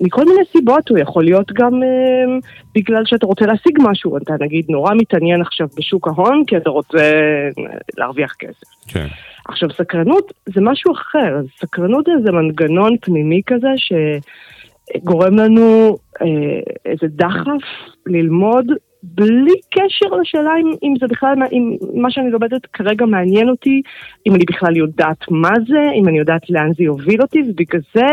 [0.00, 2.38] מכל מיני סיבות, הוא יכול להיות גם אה,
[2.74, 6.98] בגלל שאתה רוצה להשיג משהו, אתה נגיד נורא מתעניין עכשיו בשוק ההון, כי אתה רוצה
[6.98, 7.64] אה,
[7.98, 8.68] להרוויח כסף.
[8.88, 9.06] כן.
[9.48, 16.26] עכשיו סקרנות זה משהו אחר, סקרנות זה מנגנון פנימי כזה שגורם לנו אה,
[16.84, 17.62] איזה דחף
[18.06, 18.66] ללמוד
[19.02, 23.82] בלי קשר לשאלה אם, אם זה בכלל, אם מה שאני לומדת כרגע מעניין אותי,
[24.26, 28.06] אם אני בכלל יודעת מה זה, אם אני יודעת לאן זה יוביל אותי, ובגלל זה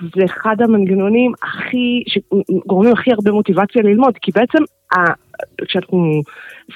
[0.00, 4.58] זה אחד המנגנונים הכי, שגורמים הכי הרבה מוטיבציה ללמוד, כי בעצם
[4.92, 4.96] ה,
[5.64, 6.22] כשאנחנו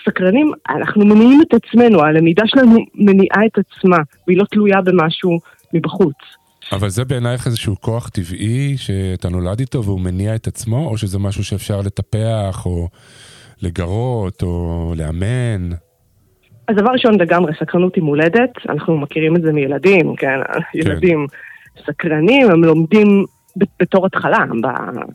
[0.04, 5.38] סקרנים, אנחנו מניעים את עצמנו, הלמידה שלנו מניעה את עצמה, והיא לא תלויה במשהו
[5.74, 6.16] מבחוץ.
[6.72, 11.18] אבל זה בעינייך איזשהו כוח טבעי שאתה נולד איתו והוא מניע את עצמו, או שזה
[11.18, 12.88] משהו שאפשר לטפח, או
[13.62, 15.70] לגרות, או לאמן?
[16.68, 20.38] אז דבר ראשון לגמרי, סקרנות היא מולדת, אנחנו מכירים את זה מילדים, כן?
[20.74, 21.26] ילדים
[21.86, 23.24] סקרנים, הם לומדים
[23.80, 24.38] בתור התחלה,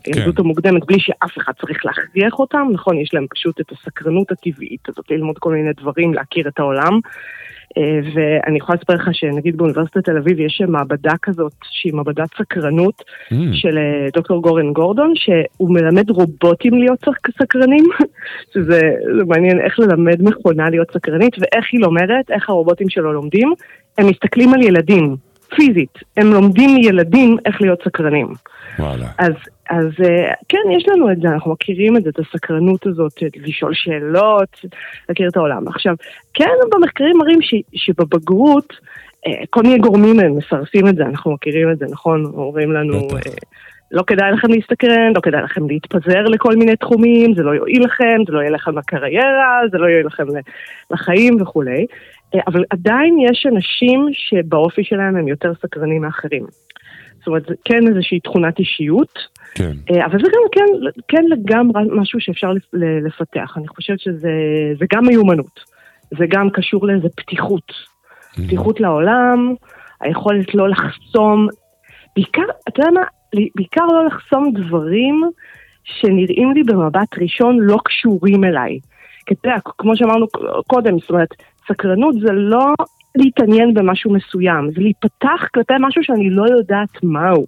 [0.06, 0.42] בילדות כן.
[0.42, 2.98] המוקדמת, בלי שאף אחד צריך להכריח אותם, נכון?
[2.98, 7.00] יש להם פשוט את הסקרנות הטבעית הזאת, ללמוד כל מיני דברים, להכיר את העולם.
[7.78, 7.82] אה,
[8.14, 12.94] ואני יכולה לספר לך שנגיד באוניברסיטת תל אביב יש מעבדה כזאת, שהיא מעבדת סקרנות,
[13.30, 17.84] Mm, של אה, דוקטור גורן גורדון, שהוא מלמד רובוטים להיות סק- סקרנים,
[18.54, 18.80] שזה
[19.18, 23.52] זה מעניין איך ללמד מכונה להיות סקרנית, ואיך היא לומדת, איך הרובוטים שלו לומדים.
[23.98, 25.16] הם מסתכלים על ילדים,
[25.54, 28.26] פיזית, הם לומדים מילדים איך להיות סקרנים.
[28.78, 29.06] וואלה.
[29.18, 29.32] אז,
[29.70, 33.74] אז אה, כן, יש לנו את זה, אנחנו מכירים את זה, את הסקרנות הזאת, לשאול
[33.74, 34.60] שאלות,
[35.08, 35.68] להכיר את העולם.
[35.68, 35.94] עכשיו,
[36.34, 38.72] כן, במחקרים מראים ש, שבבגרות,
[39.26, 42.24] אה, כל מיני גורמים הם מסרסים את זה, אנחנו מכירים את זה, נכון?
[42.24, 43.26] אומרים לנו, בטח.
[43.26, 43.32] אה,
[43.90, 48.18] לא כדאי לכם להסתקרן, לא כדאי לכם להתפזר לכל מיני תחומים, זה לא יועיל לכם,
[48.26, 50.24] זה לא יהיה לכם לקריירה, זה לא יהיה לכם
[50.90, 51.86] לחיים וכולי.
[52.36, 56.46] אה, אבל עדיין יש אנשים שבאופי שלהם הם יותר סקרנים מאחרים.
[57.18, 59.18] זאת אומרת, זה כן איזושהי תכונת אישיות,
[59.54, 59.72] כן.
[59.90, 62.52] אה, אבל זה גם כן, כן לגמרי משהו שאפשר
[63.06, 63.54] לפתח.
[63.56, 64.30] אני חושבת שזה
[64.78, 65.60] זה גם מיומנות.
[66.18, 67.72] זה גם קשור לאיזה פתיחות.
[68.46, 69.54] פתיחות לעולם,
[70.00, 71.48] היכולת לא לחסום,
[72.16, 73.00] בעיקר, אתה יודע מה,
[73.54, 75.22] בעיקר לא לחסום דברים
[75.84, 78.78] שנראים לי במבט ראשון לא קשורים אליי.
[79.26, 80.26] כי אתה יודע, כמו שאמרנו
[80.66, 81.28] קודם, זאת אומרת,
[81.68, 82.74] סקרנות זה לא
[83.16, 87.46] להתעניין במשהו מסוים, זה להיפתח כלפי משהו שאני לא יודעת מהו.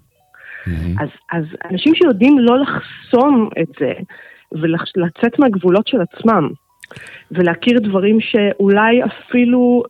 [1.00, 3.92] אז, אז אנשים שיודעים לא לחסום את זה
[4.52, 6.48] ולצאת מהגבולות של עצמם
[7.33, 9.83] ולהכיר דברים שאולי אפילו,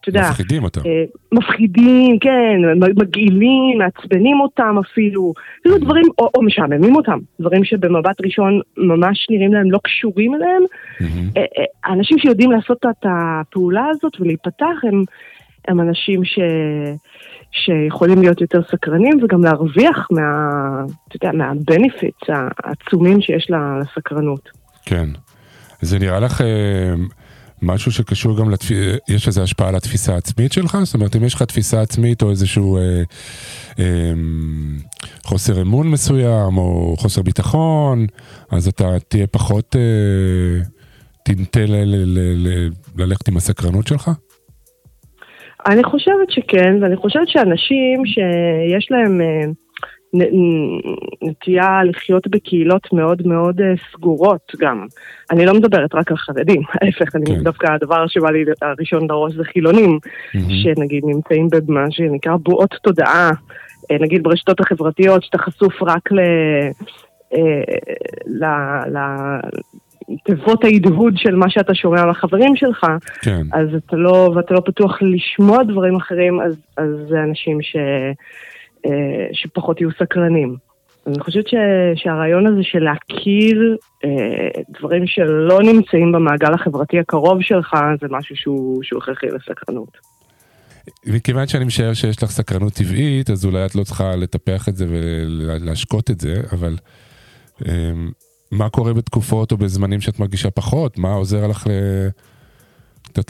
[0.00, 0.80] אתה יודע, מפחידים אותם.
[0.86, 2.56] אה, מפחידים, כן,
[2.96, 9.54] מגעילים, מעצבנים אותם אפילו, אפילו דברים, או, או משעממים אותם, דברים שבמבט ראשון ממש נראים
[9.54, 10.62] להם לא קשורים אליהם.
[11.00, 11.28] מהמם.
[11.36, 15.04] אה, אה, האנשים שיודעים לעשות את הפעולה הזאת ולהיפתח הם,
[15.68, 16.38] הם אנשים ש,
[17.52, 20.22] שיכולים להיות יותר סקרנים וגם להרוויח מה,
[21.08, 22.32] אתה יודע, מה-benefits
[22.64, 24.50] העצומים שיש לסקרנות.
[24.86, 25.06] כן.
[25.80, 26.94] זה נראה לך אה,
[27.62, 30.78] משהו שקשור גם לתפיסה, יש איזו השפעה על התפיסה העצמית שלך?
[30.84, 33.02] זאת אומרת, אם יש לך תפיסה עצמית או איזשהו אה,
[33.78, 34.12] אה,
[35.24, 38.06] חוסר אמון מסוים או חוסר ביטחון,
[38.50, 40.62] אז אתה תהיה פחות, אה,
[41.24, 44.10] תנטה ל- ל- ל- ל- ללכת עם הסקרנות שלך?
[45.66, 49.50] אני חושבת שכן, ואני חושבת שאנשים שיש להם אה,
[51.22, 54.86] נטייה לחיות בקהילות מאוד מאוד אה, סגורות גם.
[55.30, 57.42] אני לא מדברת רק על חרדים, ההפך, אני כן.
[57.42, 59.98] דווקא הדבר שבא לי הראשון לראש זה חילונים.
[60.32, 63.30] שנגיד נמצאים במה שנקרא בועות תודעה,
[63.90, 66.20] אה, נגיד ברשתות החברתיות, שאתה חשוף רק ל...
[67.34, 67.62] אה,
[68.26, 68.44] ל...
[68.96, 68.98] ל...
[70.24, 72.86] תיבות ההדהוד של מה שאתה שומע מהחברים שלך,
[73.22, 73.42] כן.
[73.52, 77.76] אז אתה לא, ואתה לא פתוח לשמוע דברים אחרים, אז, אז זה אנשים ש,
[79.32, 80.56] שפחות יהיו סקרנים.
[81.06, 81.54] אני חושבת ש,
[81.94, 88.82] שהרעיון הזה של להכיר אה, דברים שלא נמצאים במעגל החברתי הקרוב שלך, זה משהו שהוא,
[88.82, 89.98] שהוא הכרחי לסקרנות.
[91.06, 94.86] מכיוון שאני משער שיש לך סקרנות טבעית, אז אולי את לא צריכה לטפח את זה
[94.88, 96.76] ולהשקות את זה, אבל
[97.68, 98.10] אמ,
[98.50, 100.98] מה קורה בתקופות או בזמנים שאת מרגישה פחות?
[100.98, 101.70] מה עוזר לך ל...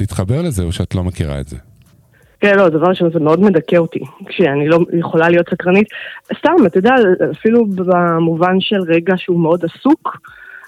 [0.00, 1.56] להתחבר לזה, או שאת לא מכירה את זה?
[2.40, 5.88] כן, לא, דבר ראשון, זה מאוד מדכא אותי, כשאני לא יכולה להיות סקרנית.
[6.38, 6.94] סתם, אתה יודע,
[7.30, 10.16] אפילו במובן של רגע שהוא מאוד עסוק,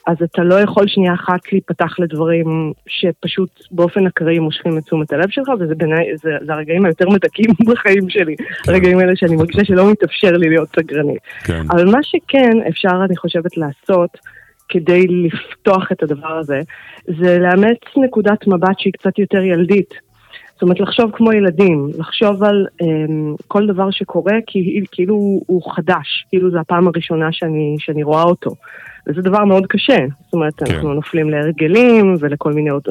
[0.07, 5.31] אז אתה לא יכול שנייה אחת להיפתח לדברים שפשוט באופן אקראי מושכים את תשומת הלב
[5.31, 8.35] שלך, וזה בעיניי, זה, זה הרגעים היותר מדכאים בחיים שלי.
[8.69, 11.19] הרגעים האלה שאני מרגישה שלא מתאפשר לי להיות סקרנית.
[11.45, 11.63] כן.
[11.71, 14.19] אבל מה שכן אפשר, אני חושבת, לעשות
[14.69, 16.61] כדי לפתוח את הדבר הזה,
[17.21, 20.12] זה לאמץ נקודת מבט שהיא קצת יותר ילדית.
[20.62, 22.87] זאת אומרת, לחשוב כמו ילדים, לחשוב על um,
[23.48, 28.51] כל דבר שקורה כי, כאילו הוא, חדש, כאילו זו הפעם הראשונה שאני, שאני רואה אותו.
[29.07, 30.75] וזה דבר מאוד קשה, זאת אומרת, כן.
[30.75, 32.88] אנחנו נופלים להרגלים ולכל מיני אוט...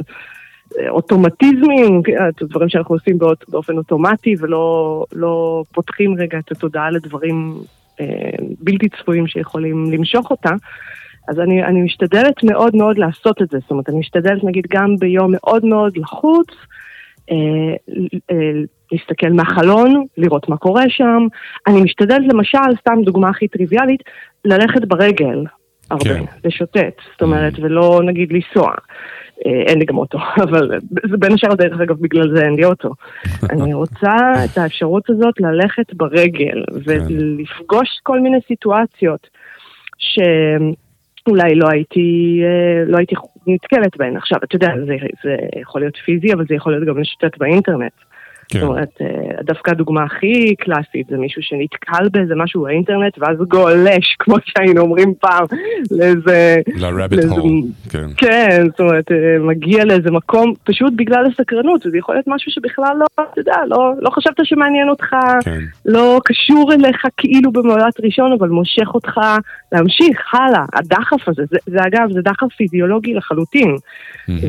[0.90, 2.02] אוטומטיזמים,
[2.42, 7.54] דברים שאנחנו עושים באות, באופן אוטומטי ולא לא פותחים רגע את התודעה לדברים
[8.00, 8.06] אה,
[8.60, 10.52] בלתי צפויים שיכולים למשוך אותה.
[11.28, 14.96] אז אני, אני משתדלת מאוד מאוד לעשות את זה, זאת אומרת, אני משתדלת נגיד גם
[15.00, 16.48] ביום מאוד מאוד לחוץ,
[18.92, 21.28] להסתכל מהחלון, לראות מה קורה שם.
[21.68, 24.04] אני משתדלת למשל, סתם דוגמה הכי טריוויאלית,
[24.46, 25.44] ללכת ברגל
[25.92, 26.24] הרבה, כן.
[26.46, 28.72] לשוטט, זאת אומרת, ולא נגיד לנסוע.
[29.46, 30.18] אה, אין לי גם אוטו,
[30.50, 30.80] אבל
[31.10, 32.94] זה בין השאר דרך אגב, בגלל זה אין לי אוטו.
[33.52, 39.28] אני רוצה את האפשרות הזאת ללכת ברגל ולפגוש כל מיני סיטואציות
[41.24, 43.16] שאולי לא הייתי, אה, לא הייתי
[43.48, 44.18] נתקלת בהן.
[44.18, 47.92] עכשיו, אתה יודע, זה, זה יכול להיות פיזי, אבל זה יכול להיות גם לשוטט באינטרנט.
[48.52, 48.60] כן.
[48.60, 49.08] זאת אומרת, אה,
[49.44, 55.14] דווקא הדוגמה הכי קלאסית זה מישהו שנתקל באיזה משהו באינטרנט ואז גולש, כמו שהיינו אומרים
[55.20, 55.46] פעם,
[55.92, 56.56] לאיזה...
[56.76, 58.06] ל-rabbit לאיזה- hole, כן.
[58.18, 62.96] כן, זאת אומרת, אה, מגיע לאיזה מקום פשוט בגלל הסקרנות, וזה יכול להיות משהו שבכלל
[63.00, 65.60] לא, אתה יודע, לא, לא חשבת שמעניין אותך, כן.
[65.86, 69.18] לא קשור אליך כאילו במבט ראשון, אבל מושך אותך
[69.72, 70.66] להמשיך הלאה.
[70.74, 73.76] הדחף הזה, זה, זה אגב, זה דחף פיזיולוגי לחלוטין.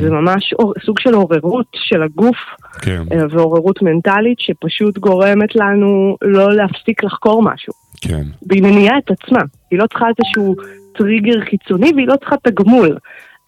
[0.01, 2.35] זה ממש אור, סוג של עוררות של הגוף
[2.81, 3.01] כן.
[3.11, 7.73] אה, ועוררות מנטלית שפשוט גורמת לנו לא להפסיק לחקור משהו.
[8.01, 8.23] כן.
[8.49, 9.41] והיא מניעה את עצמה.
[9.71, 10.55] היא לא צריכה איזשהו
[10.97, 12.97] טריגר חיצוני והיא לא צריכה תגמול.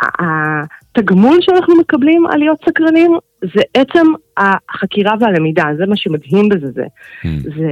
[0.01, 6.71] התגמול שאנחנו מקבלים על להיות סקרנים זה עצם החקירה והלמידה, זה מה שמדהים בזה.
[6.71, 6.83] זה,
[7.23, 7.27] Mm.
[7.43, 7.69] זה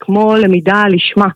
[0.00, 1.28] כמו למידה לשמה.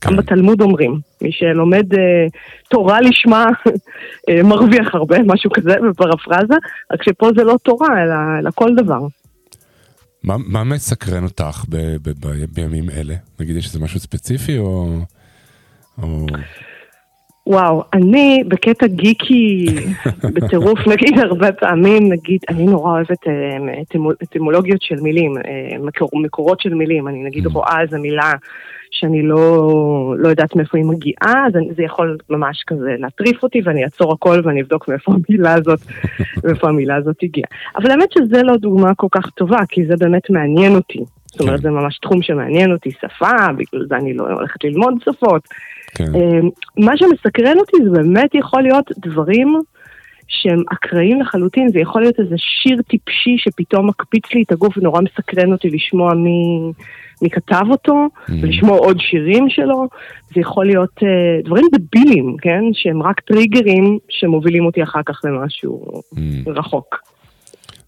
[0.00, 0.10] כן.
[0.10, 2.26] גם בתלמוד אומרים, מי שלומד אה,
[2.70, 3.46] תורה לשמה
[4.28, 6.54] אה, מרוויח הרבה, משהו כזה בפרפרזה,
[6.92, 8.98] רק שפה זה לא תורה, אלא, אלא כל דבר.
[10.24, 13.14] מה, מה מסקרן אותך ב, ב, ב, בימים אלה?
[13.40, 14.88] נגיד יש איזה משהו ספציפי או...
[16.02, 16.26] או...
[17.46, 19.66] וואו, אני בקטע גיקי
[20.34, 23.32] בטירוף, נגיד הרבה פעמים, נגיד, אני נורא אוהבת אה,
[23.82, 27.50] אטימו- אטימולוגיות של מילים, אה, מקור, מקורות של מילים, אני נגיד Mm.
[27.52, 28.32] רואה איזה מילה
[28.92, 29.74] שאני לא,
[30.18, 34.12] לא יודעת מאיפה היא מגיעה, אז אני- זה יכול ממש כזה להטריף אותי ואני אעצור
[34.12, 35.78] הכל ואני אבדוק מאיפה המילה הזאת,
[36.44, 37.48] מאיפה המילה הזאת הגיעה.
[37.76, 40.98] אבל האמת שזה לא דוגמה כל כך טובה, כי זה באמת מעניין אותי.
[41.26, 41.62] זאת אומרת, כן.
[41.62, 45.42] זה ממש תחום שמעניין אותי, שפה, בגלל זה אני לא הולכת ללמוד שפות.
[45.94, 46.04] כן.
[46.14, 46.48] אמ,
[46.84, 49.54] מה שמסקרן אותי זה באמת יכול להיות דברים
[50.28, 55.00] שהם אקראיים לחלוטין, זה יכול להיות איזה שיר טיפשי שפתאום מקפיץ לי את הגוף ונורא
[55.00, 56.70] מסקרן אותי לשמוע מי,
[57.22, 58.06] מי כתב אותו,
[58.42, 59.88] ולשמוע עוד שירים שלו,
[60.34, 61.08] זה יכול להיות אה,
[61.44, 62.62] דברים דבילים, כן?
[62.72, 66.02] שהם רק טריגרים שמובילים אותי אחר כך למשהו
[66.46, 66.96] רחוק.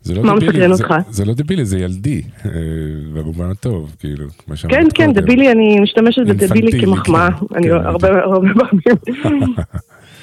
[0.02, 0.94] זה לא מה דבילי, מסקרן זה- אותך?
[1.10, 2.50] זה לא דבילי, זה ילדי, אה,
[3.14, 5.12] במובן הטוב, כאילו, כמו שאמרת כן, כן.
[5.12, 8.48] דבילי, אני משתמשת בדבילי כמחמאה, כן, אני כן, הרבה הרבה
[9.22, 9.54] פעמים.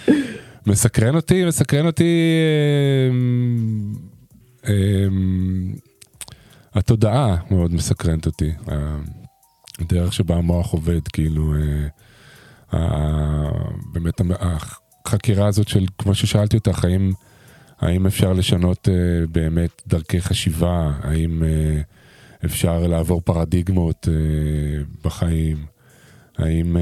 [0.65, 2.31] מסקרן אותי, מסקרן אותי
[3.09, 3.93] אמ,
[4.69, 5.73] אמ,
[6.73, 8.51] התודעה מאוד מסקרנת אותי.
[9.79, 11.53] הדרך שבה המוח עובד, כאילו,
[12.73, 13.49] אה,
[13.93, 14.21] באמת
[15.05, 17.11] החקירה הזאת של, כמו ששאלתי אותך, האם,
[17.79, 21.81] האם אפשר לשנות אה, באמת דרכי חשיבה, האם אה,
[22.45, 25.65] אפשר לעבור פרדיגמות אה, בחיים,
[26.37, 26.77] האם...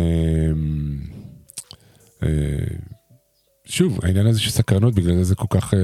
[3.70, 5.80] אה, אה, שוב, העניין הזה של סקרנות, בגלל זה זה כל כך אה,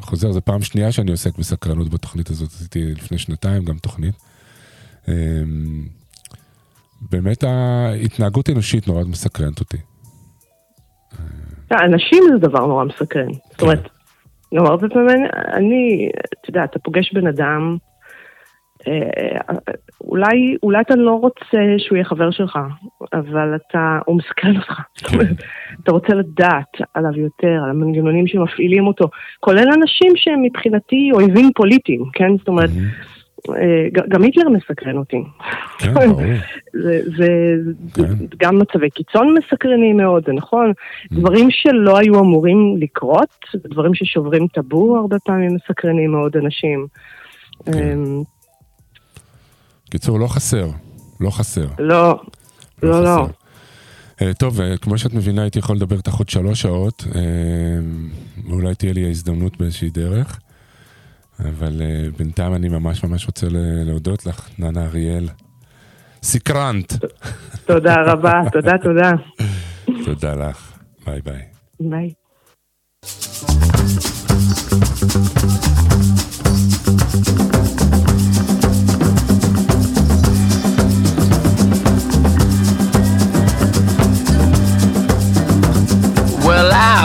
[0.00, 4.14] חוזר, זו פעם שנייה שאני עוסק בסקרנות בתוכנית הזאת, עשיתי לפני שנתיים גם תוכנית.
[5.08, 5.14] אה,
[7.10, 9.76] באמת ההתנהגות האנושית נורא מסקרנת אותי.
[11.72, 13.32] אנשים זה דבר נורא מסקרן.
[13.50, 13.88] זאת אומרת,
[14.52, 17.89] הרבה פעמים אני, אתה יודע, אתה פוגש בן אדם, אה,
[20.00, 22.58] אולי, אולי אתה לא רוצה שהוא יהיה חבר שלך,
[23.12, 24.80] אבל אתה, הוא מסקרן אותך.
[25.12, 25.36] אומרת,
[25.82, 29.08] אתה רוצה לדעת עליו יותר, על המנגנונים שמפעילים אותו,
[29.40, 32.36] כולל אנשים שהם מבחינתי אויבים פוליטיים, כן?
[32.38, 32.70] זאת אומרת,
[33.48, 35.22] אה, גם היטלר מסקרן אותי.
[35.78, 36.20] כן, ברור.
[37.94, 38.02] כן.
[38.36, 40.72] גם מצבי קיצון מסקרנים מאוד, זה נכון.
[41.12, 46.86] דברים שלא היו אמורים לקרות, דברים ששוברים טאבו הרבה פעמים מסקרנים מאוד אנשים.
[49.90, 50.70] קיצור, לא חסר,
[51.20, 51.66] לא חסר.
[51.78, 52.22] לא,
[52.82, 53.26] לא, לא.
[53.26, 53.40] חסר.
[54.22, 57.20] אה, טוב, אה, כמו שאת מבינה, הייתי יכול לדבר איתך עוד שלוש שעות, אה,
[58.48, 60.38] ואולי תהיה לי ההזדמנות באיזושהי דרך,
[61.40, 63.46] אבל אה, בינתיים אני ממש ממש רוצה
[63.86, 65.28] להודות לך, ננה אריאל.
[66.22, 66.92] סקרנט.
[67.66, 69.10] תודה רבה, תודה, תודה.
[70.04, 70.72] תודה לך,
[71.06, 71.42] ביי ביי.
[71.80, 72.12] ביי.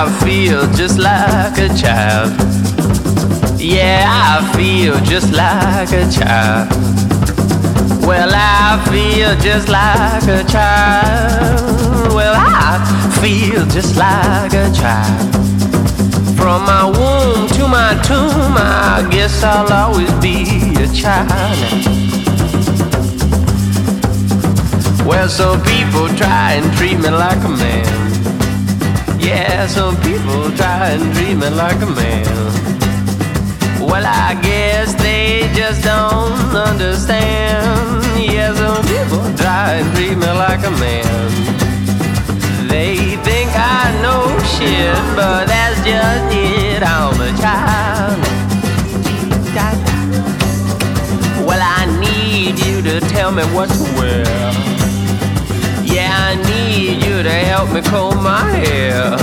[0.06, 2.32] I feel just like a child.
[3.60, 6.70] Yeah, I feel just like a child.
[8.06, 12.14] Well, I feel just like a child.
[12.14, 12.78] Well, I
[13.20, 15.34] feel just like a child.
[16.38, 20.46] From my womb to my tomb, I guess I'll always be
[20.84, 21.58] a child.
[25.04, 28.05] Well, some people try and treat me like a man.
[29.26, 32.26] Yeah, some people try and treat me like a man.
[33.82, 38.06] Well, I guess they just don't understand.
[38.22, 41.32] Yeah, some people try and treat me like a man.
[42.70, 44.22] They think I know
[44.54, 46.84] shit, but that's just it.
[46.84, 48.22] I'm a child.
[51.48, 54.45] Well, I need you to tell me what to wear.
[56.76, 59.16] Need you to help me comb my hair.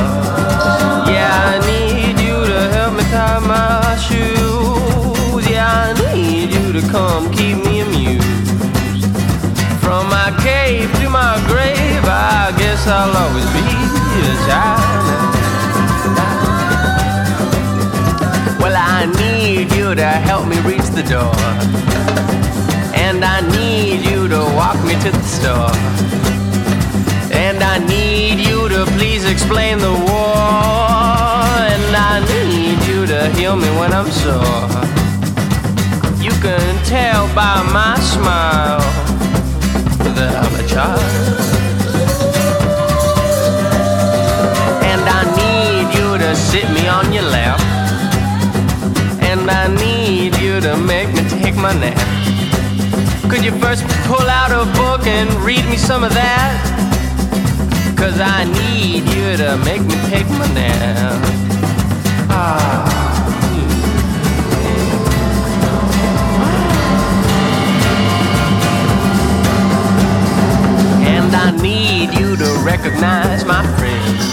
[1.12, 5.44] Yeah, I need you to help me tie my shoes.
[5.50, 9.04] Yeah, I need you to come keep me amused.
[9.84, 15.12] From my cave to my grave, I guess I'll always be a child.
[18.62, 21.36] Well, I need you to help me reach the door.
[22.94, 26.11] And I need you to walk me to the store.
[27.74, 30.36] I need you to please explain the war.
[31.72, 34.68] And I need you to heal me when I'm sore.
[36.20, 38.84] You can tell by my smile
[40.16, 41.00] that I'm a child.
[44.92, 47.58] And I need you to sit me on your lap.
[49.22, 51.96] And I need you to make me take my nap.
[53.30, 56.91] Could you first pull out a book and read me some of that?
[58.02, 61.22] Cause I need you to make me take my nap.
[62.28, 62.98] Ah.
[71.34, 74.24] I need you to recognize my friends.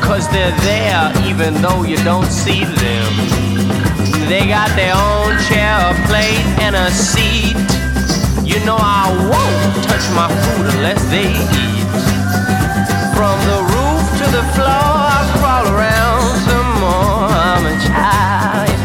[0.00, 3.12] Cause they're there even though you don't see them.
[4.28, 7.56] They got their own chair, a plate, and a seat.
[8.44, 11.75] You know I won't touch my food unless they eat.
[13.16, 17.32] From the roof to the floor, I crawl around some more.
[17.48, 18.78] I'm a child.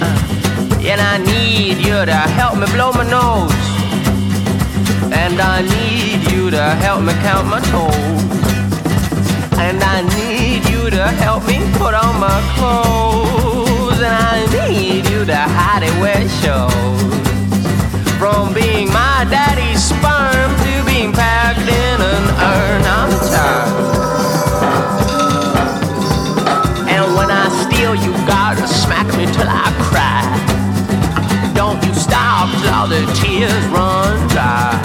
[0.00, 3.52] Uh, and I need you to help me blow my nose.
[5.12, 7.94] And I need you to help me count my toes.
[9.58, 14.00] And I need you to help me put on my clothes.
[14.00, 17.12] And I need you to hide it where it shows.
[18.18, 20.61] From being my daddy's sperm
[21.68, 23.10] in an urn, I'm.
[26.88, 30.22] And when I steal, you gotta smack me till I cry.
[31.54, 31.92] Don't you
[32.92, 34.76] the tears run dry.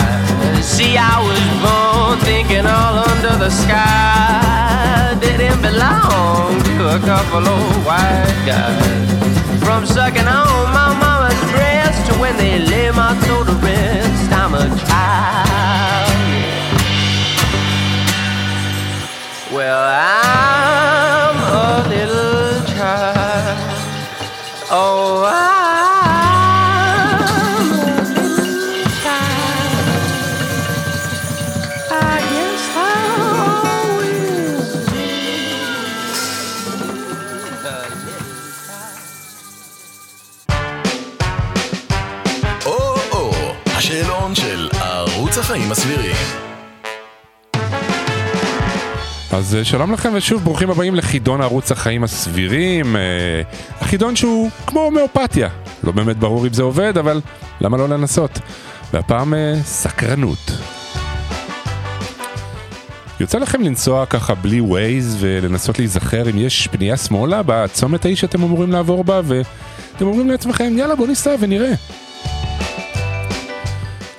[0.62, 7.86] See, I was born thinking all under the sky didn't belong to a couple of
[7.86, 9.64] white guys.
[9.66, 14.54] From sucking on my mama's breast to when they lay my soul to rest, I'm
[14.54, 16.07] a child.
[19.68, 20.77] Well, I
[49.64, 52.96] שלום לכם ושוב ברוכים הבאים לחידון ערוץ החיים הסבירים.
[52.96, 53.02] אה,
[53.82, 55.50] החידון שהוא כמו הומאופתיה.
[55.84, 57.22] לא באמת ברור אם זה עובד, אבל
[57.62, 58.40] למה לא לנסות?
[58.94, 60.52] והפעם אה, סקרנות.
[63.20, 68.44] יוצא לכם לנסוע ככה בלי ווייז ולנסות להיזכר אם יש פנייה שמאלה בצומת ההיא שאתם
[68.44, 71.74] אמורים לעבור בה ואתם אומרים לעצמכם יאללה בוא ניסע ונראה.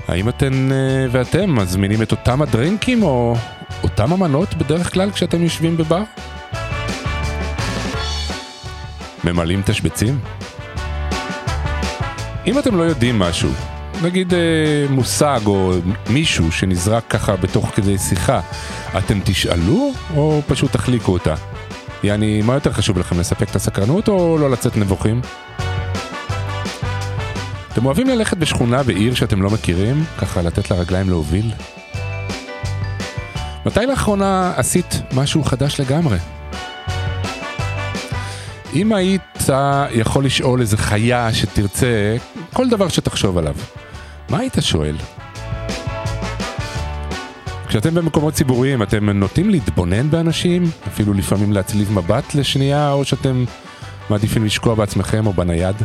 [0.09, 3.37] האם אתן אה, ואתם מזמינים את אותם הדרינקים או
[3.83, 6.03] אותם המנות בדרך כלל כשאתם יושבים בבר?
[9.25, 10.19] ממלאים תשבצים?
[12.47, 13.51] אם אתם לא יודעים משהו,
[14.03, 15.73] נגיד אה, מושג או
[16.11, 18.41] מישהו שנזרק ככה בתוך כדי שיחה,
[18.99, 21.35] אתם תשאלו או פשוט תחליקו אותה?
[22.03, 25.21] יעני, מה יותר חשוב לכם, לספק את הסקרנות או לא לצאת נבוכים?
[27.73, 31.53] אתם אוהבים ללכת בשכונה בעיר שאתם לא מכירים, ככה לתת לרגליים להוביל?
[33.69, 36.19] מתי לאחרונה עשית משהו חדש לגמרי?
[38.75, 39.23] אם היית
[39.91, 42.17] יכול לשאול איזה חיה שתרצה,
[42.53, 43.55] כל דבר שתחשוב עליו,
[44.31, 44.97] מה היית שואל?
[47.69, 50.71] כשאתם במקומות ציבוריים, אתם נוטים להתבונן באנשים?
[50.87, 53.45] אפילו לפעמים להצליב מבט לשנייה, או שאתם
[54.11, 55.77] מעדיפים לשקוע בעצמכם או בנייד?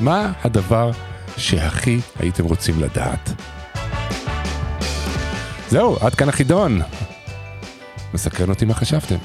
[0.00, 0.90] מה הדבר
[1.36, 3.53] שהכי הייתם רוצים לדעת?
[5.68, 6.80] זהו, עד כאן החידון.
[8.14, 9.16] מסקרן אותי מה חשבתם.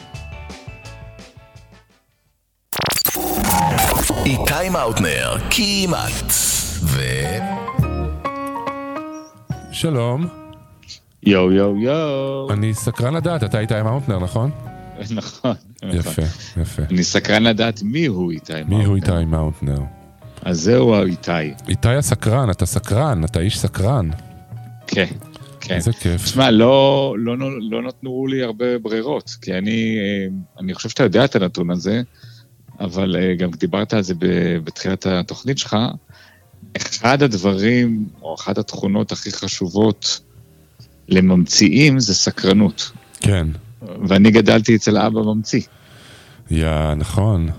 [4.26, 6.32] איתי מאוטנר, כמעט.
[6.84, 7.02] ו...
[9.72, 10.28] שלום,
[11.24, 12.52] יואו יואו יואו.
[12.54, 14.52] אני סקרן לדעת, אתה איתי מאוטנר, נכון?
[15.12, 15.56] נכון.
[15.84, 16.22] יפה,
[16.62, 16.82] יפה.
[16.92, 19.18] אני סקרן לדעת מי הוא איתי מי הוא מאוטנר.
[19.18, 19.80] איתי מאוטנר?
[20.42, 21.54] אז זהו האיתי.
[21.68, 24.10] איתי הסקרן, אתה סקרן, אתה איש סקרן.
[24.88, 25.06] כן,
[25.62, 25.76] כן.
[25.76, 26.24] איזה כיף.
[26.24, 27.36] תשמע, לא, לא,
[27.70, 30.28] לא נתנו לי הרבה ברירות, כי אני, אה,
[30.60, 32.02] אני חושב שאתה יודע את הנתון הזה,
[32.80, 34.14] אבל אה, גם דיברת על זה
[34.64, 35.78] בתחילת התוכנית שלך.
[36.78, 40.20] אחד הדברים, או אחת התכונות הכי חשובות
[41.10, 42.92] לממציאים זה סקרנות.
[43.20, 43.48] כן.
[44.08, 45.62] ואני גדלתי אצל אבא ממציא.
[46.52, 47.50] יא, נכון.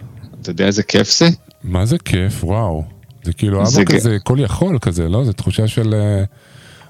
[0.43, 1.29] אתה יודע איזה כיף זה?
[1.65, 2.85] מה זה כיף, וואו.
[3.23, 5.25] זה כאילו זה אבא כ- כזה כל יכול כזה, לא?
[5.25, 5.95] זו תחושה של...
[5.95, 6.25] אה,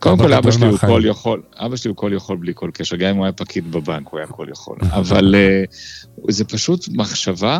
[0.00, 0.78] קודם כל, אבא שלי הוא.
[0.78, 3.72] כל יכול, אבא שלי הוא כל יכול בלי כל קשר, גם אם הוא היה פקיד
[3.72, 4.76] בבנק, הוא היה כל יכול.
[5.00, 5.64] אבל אה,
[6.28, 7.58] זה פשוט מחשבה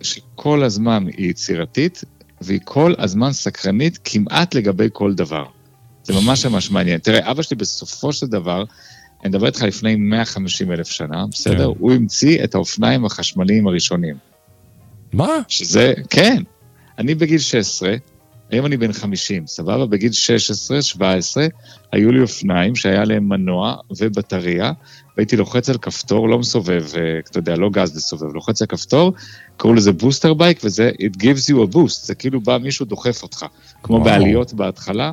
[0.00, 2.04] שכל הזמן היא יצירתית,
[2.40, 5.44] והיא כל הזמן סקרנית כמעט לגבי כל דבר.
[6.04, 6.98] זה ממש ממש מעניין.
[6.98, 8.64] תראה, אבא שלי בסופו של דבר,
[9.22, 11.72] אני מדבר איתך לפני 150 אלף שנה, בסדר?
[11.72, 11.78] כן.
[11.78, 14.16] הוא המציא את האופניים החשמליים הראשונים.
[15.12, 15.38] מה?
[15.48, 16.42] שזה, כן.
[16.98, 17.94] אני בגיל 16,
[18.52, 19.86] היום אני בן 50, סבבה?
[19.86, 21.46] בגיל 16, 17,
[21.92, 24.72] היו לי אופניים שהיה להם מנוע ובטריה,
[25.16, 29.12] והייתי לוחץ על כפתור, לא מסובב, אה, אתה יודע, לא גז מסובב, לוחץ על כפתור,
[29.56, 33.22] קראו לזה בוסטר בייק, וזה, it gives you a boost, זה כאילו בא מישהו דוחף
[33.22, 33.46] אותך,
[33.82, 34.04] כמו וואו.
[34.04, 35.12] בעליות בהתחלה,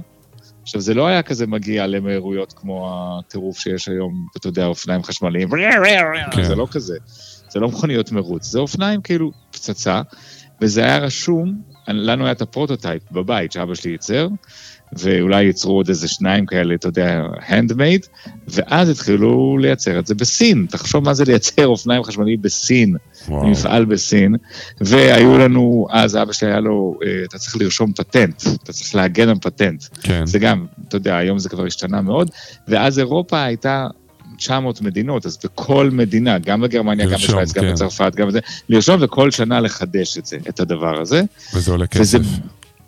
[0.62, 5.50] עכשיו, זה לא היה כזה מגיע למהירויות כמו הטירוף שיש היום, אתה יודע, אופניים חשמליים,
[6.32, 6.44] כן.
[6.44, 6.98] זה לא כזה.
[7.50, 10.02] זה לא מכוניות מרוץ, זה אופניים כאילו פצצה,
[10.62, 11.62] וזה היה רשום,
[11.96, 14.28] לנו היה את ה prototype בבית שאבא שלי ייצר,
[14.94, 18.06] ואולי ייצרו עוד איזה שניים כאלה, אתה יודע, handmade,
[18.48, 20.66] ואז התחילו לייצר את זה בסין.
[20.70, 22.96] תחשוב מה זה לייצר אופניים חשמליים בסין,
[23.28, 23.48] וואו.
[23.48, 24.36] מפעל בסין,
[24.82, 29.30] והיו לנו, אז אבא שלי היה לו, אה, אתה צריך לרשום פטנט, אתה צריך להגן
[29.30, 29.84] על פטנט.
[30.02, 30.26] כן.
[30.26, 32.32] זה גם, אתה יודע, היום זה כבר השתנה מאוד,
[32.68, 33.88] ואז אירופה הייתה
[34.40, 37.72] 900 מדינות, אז בכל מדינה, גם בגרמניה, גם בשוויץ, גם כן.
[37.74, 41.22] בצרפת, גם בזה, לרשום וכל שנה לחדש את זה, את הדבר הזה.
[41.54, 42.30] וזה עולה וזה, כסף.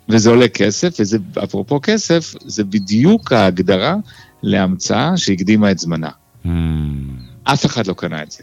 [0.08, 3.96] וזה עולה כסף, וזה, אפרופו כסף, זה בדיוק ההגדרה
[4.42, 6.10] להמצאה שהקדימה את זמנה.
[6.44, 6.48] Hmm,
[7.44, 8.42] אף אחד לא קנה את זה.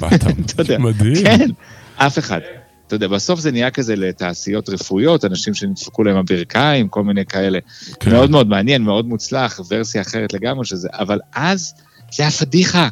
[0.14, 0.26] אתה...
[0.58, 0.78] יודע.
[0.78, 1.14] מדהים.
[1.24, 1.48] כן,
[1.96, 2.40] אף אחד.
[2.86, 7.58] אתה יודע, בסוף זה נהיה כזה לתעשיות רפואיות, אנשים שנדפקו להם הברכיים, כל מיני כאלה.
[8.00, 8.10] כן.
[8.10, 11.74] מאוד מאוד מעניין, מאוד מוצלח, ורסיה אחרת לגמרי של זה, אבל אז
[12.12, 12.88] זה היה פדיחה.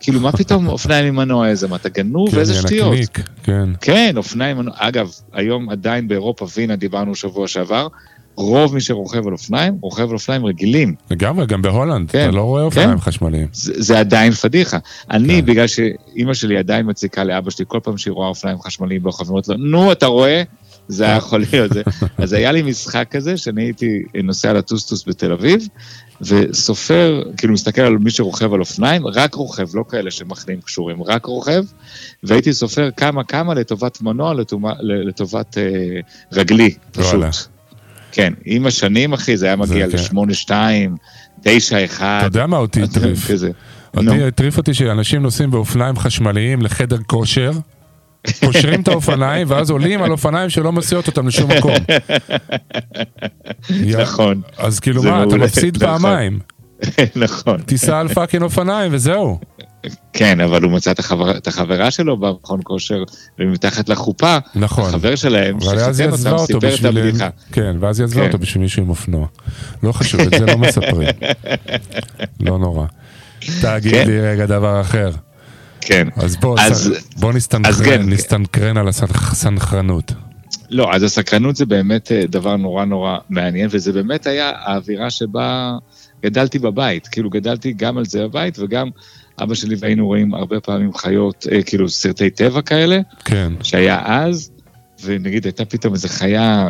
[0.00, 2.30] כאילו, מה פתאום אופניים עם מנוע איזה, מה, אתה גנוב?
[2.30, 2.94] כן, איזה שטויות.
[3.42, 3.68] כן.
[3.80, 7.88] כן, אופניים, מנוע- אגב, היום עדיין באירופה, וינה, דיברנו שבוע שעבר,
[8.36, 10.94] רוב מי שרוכב על אופניים, רוכב על אופניים רגילים.
[11.10, 12.98] לגמרי, גם בהולנד, כן, אתה לא רואה אופניים כן.
[13.00, 13.46] חשמליים.
[13.52, 14.78] זה, זה עדיין פדיחה.
[15.10, 15.46] אני, כן.
[15.46, 19.30] בגלל שאימא שלי עדיין מציקה לאבא שלי, כל פעם שהיא רואה אופניים חשמליים ברחוב, היא
[19.30, 20.42] אומרת לו, נו, אתה רואה?
[20.88, 21.82] זה היה יכול להיות זה.
[22.18, 23.86] אז היה לי משחק כזה, שאני הייתי
[24.24, 25.68] נוסע לטוסטוס בתל אביב,
[26.20, 31.26] וסופר, כאילו מסתכל על מי שרוכב על אופניים, רק רוכב, לא כאלה שמחנים קשורים, רק
[31.26, 31.62] רוכב,
[32.22, 35.62] והייתי סופר כמה כמה לטובת מנוע, לטומה- לטובת אה,
[36.32, 36.74] רגלי.
[36.92, 37.24] פשוט.
[38.12, 39.96] כן, עם השנים, אחי, זה היה מגיע כן.
[40.16, 40.50] ל-8-2,
[41.40, 41.46] 9-1.
[41.96, 43.30] אתה יודע מה אותי הטריף?
[43.96, 47.50] אותי הטריף אותי שאנשים נוסעים באופניים חשמליים לחדר כושר,
[48.44, 51.74] קושרים את האופניים, ואז עולים על אופניים שלא מסיעות אותם לשום מקום.
[53.98, 54.40] נכון.
[54.58, 55.98] אז כאילו מה, אתה מפסיד נכון.
[55.98, 56.38] פעמיים.
[57.16, 57.60] נכון.
[57.62, 59.38] תיסע על fucking אופניים וזהו.
[60.12, 63.02] כן, אבל הוא מצא את החבר- את החברה שלו במכון כושר,
[63.38, 64.84] ומתחת לחופה, נכון.
[64.88, 66.84] החבר שלהם, שחיתן אותם, אותו סיפר את.
[66.84, 67.28] הבדיחה.
[67.52, 68.26] כן, ואז היא עזבה כן.
[68.26, 69.26] אותו בשביל מישהו עם אופנוע.
[69.82, 71.08] לא חשוב, את זה לא מספרים.
[72.40, 72.86] לא נורא.
[73.62, 74.06] תגיד כן.
[74.06, 75.10] לי רגע דבר אחר.
[75.86, 76.08] כן.
[76.16, 78.02] אז בוא, אז- ס- בוא אז נסתנכרן, כן.
[78.10, 80.12] נסתנכרן על הסנכרנות.
[80.70, 85.76] לא, אז הסקרנות זה באמת אה, דבר נורא נורא מעניין, וזה באמת היה האווירה שבה
[86.24, 87.06] גדלתי בבית.
[87.08, 88.88] כאילו, גדלתי גם על זה בבית, וגם
[89.42, 93.52] אבא שלי והיינו רואים הרבה פעמים חיות, אה, כאילו סרטי טבע כאלה, כן.
[93.62, 94.50] שהיה אז,
[95.04, 96.68] ונגיד הייתה פתאום איזה חיה,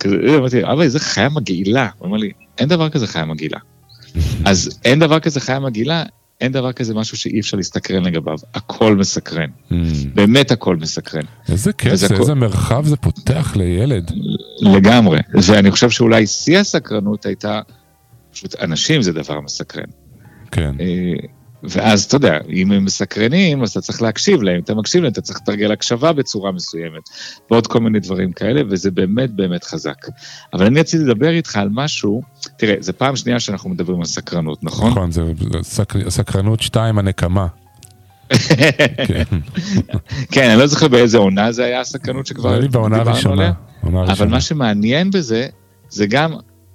[0.00, 1.88] כזה, אה, אמרתי, אבא, איזה חיה מגעילה.
[1.98, 3.58] הוא אומר לי, אין דבר כזה חיה מגעילה.
[4.44, 6.02] אז אין דבר כזה חיה מגעילה,
[6.40, 8.38] אין דבר כזה משהו שאי אפשר להסתקרן לגביו.
[8.54, 9.48] הכל מסקרן.
[9.70, 9.74] Mm.
[10.14, 11.22] באמת הכל מסקרן.
[11.48, 14.10] איזה כיף זה, הכל- איזה מרחב זה פותח לילד.
[14.60, 15.18] לגמרי.
[15.48, 17.60] ואני חושב שאולי שיא הסקרנות הייתה,
[18.32, 19.84] פשוט אנשים זה דבר מסקרן.
[20.50, 20.74] כן.
[20.80, 20.86] אה,
[21.68, 25.20] ואז אתה יודע, אם הם מסקרנים, אז אתה צריך להקשיב להם, אתה מקשיב להם, אתה
[25.20, 27.02] צריך לתרגל הקשבה בצורה מסוימת,
[27.50, 30.06] ועוד כל מיני דברים כאלה, וזה באמת באמת חזק.
[30.52, 32.22] אבל אני רציתי לדבר איתך על משהו,
[32.58, 34.90] תראה, זו פעם שנייה שאנחנו מדברים על סקרנות, נכון?
[34.90, 35.22] נכון, זה
[35.62, 37.46] סק- סקרנות שתיים הנקמה.
[40.32, 40.50] כן.
[40.50, 43.52] אני לא זוכר באיזה עונה זה היה הסקרנות שכבר זה לי בעונה הראשונה.
[43.82, 44.28] אבל.
[44.28, 45.46] מה שמעניין בזה,
[45.88, 46.32] זה גם,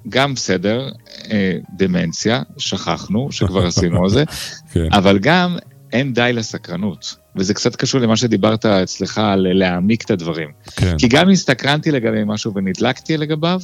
[0.09, 0.89] גם בסדר,
[1.31, 4.23] אה, דמנציה, שכחנו, שכבר עשינו על זה,
[4.71, 4.87] כן.
[4.91, 5.57] אבל גם
[5.93, 7.15] אין די לסקרנות.
[7.35, 10.49] וזה קצת קשור למה שדיברת אצלך על להעמיק את הדברים.
[10.75, 10.97] כן.
[10.97, 13.59] כי גם אם הסתקרנתי לגבי משהו ונדלקתי לגביו,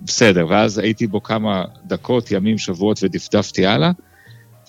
[0.00, 3.90] בסדר, ואז הייתי בו כמה דקות, ימים, שבועות ודפדפתי הלאה.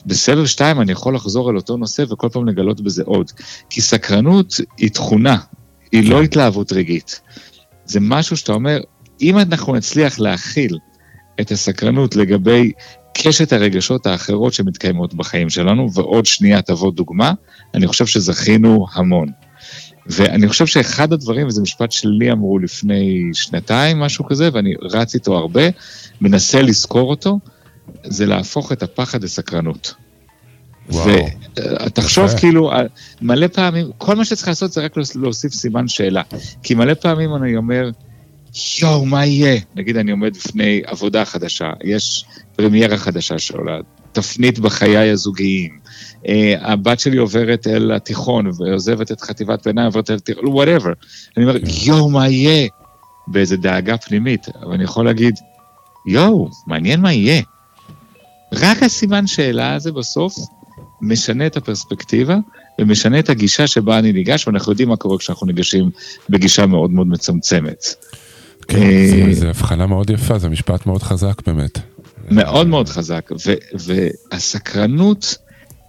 [0.05, 3.31] בסבב שתיים אני יכול לחזור על אותו נושא וכל פעם לגלות בזה עוד.
[3.69, 5.37] כי סקרנות היא תכונה,
[5.91, 7.21] היא לא התלהבות רגעית.
[7.85, 8.79] זה משהו שאתה אומר,
[9.21, 10.77] אם אנחנו נצליח להכיל
[11.41, 12.71] את הסקרנות לגבי
[13.13, 17.33] קשת הרגשות האחרות שמתקיימות בחיים שלנו, ועוד שנייה תבוא דוגמה,
[17.73, 19.27] אני חושב שזכינו המון.
[20.07, 25.37] ואני חושב שאחד הדברים, וזה משפט שלי אמרו לפני שנתיים, משהו כזה, ואני רץ איתו
[25.37, 25.61] הרבה,
[26.21, 27.39] מנסה לזכור אותו,
[28.03, 29.93] זה להפוך את הפחד לסקרנות.
[31.85, 32.37] ותחשוב יפה.
[32.37, 32.81] כאילו, אה,
[33.21, 36.21] מלא פעמים, כל מה שצריך לעשות זה רק להוס- להוסיף סימן שאלה.
[36.63, 37.89] כי מלא פעמים אני אומר,
[38.81, 39.59] יואו, מה יהיה?
[39.75, 42.25] נגיד אני עומד בפני עבודה חדשה, יש
[42.55, 43.79] פרמיירה חדשה שעולה,
[44.11, 45.79] תפנית בחיי הזוגיים,
[46.27, 50.93] אה, הבת שלי עוברת אל התיכון ועוזבת את חטיבת ביניים, עוברת אל תיכון, whatever.
[51.37, 52.67] אני אומר, יואו, מה יהיה?
[53.27, 55.35] באיזה דאגה פנימית, אבל אני יכול להגיד,
[56.07, 57.41] יואו, מעניין מה יהיה.
[58.53, 60.35] רק הסימן שאלה הזה בסוף
[61.01, 62.37] משנה את הפרספקטיבה
[62.79, 65.89] ומשנה את הגישה שבה אני ניגש, ואנחנו יודעים מה קורה כשאנחנו ניגשים
[66.29, 67.85] בגישה מאוד מאוד מצמצמת.
[68.67, 71.79] כן, אה, זה- זה הבחנה מאוד יפה, זה משפט מאוד חזק באמת.
[72.31, 73.53] מאוד מאוד חזק, ו-
[74.31, 75.35] והסקרנות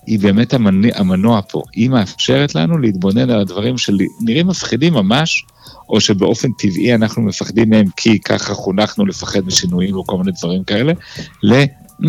[0.06, 1.62] היא באמת המנוע, המנוע פה.
[1.72, 5.44] היא מאפשרת לנו להתבונן על הדברים שנראים מפחידים ממש,
[5.88, 10.64] או שבאופן טבעי אנחנו מפחדים מהם כי ככה חונכנו לפחד משינויים או כל מיני דברים
[10.64, 10.92] כאלה,
[11.42, 11.62] ל...
[12.02, 12.06] Mm,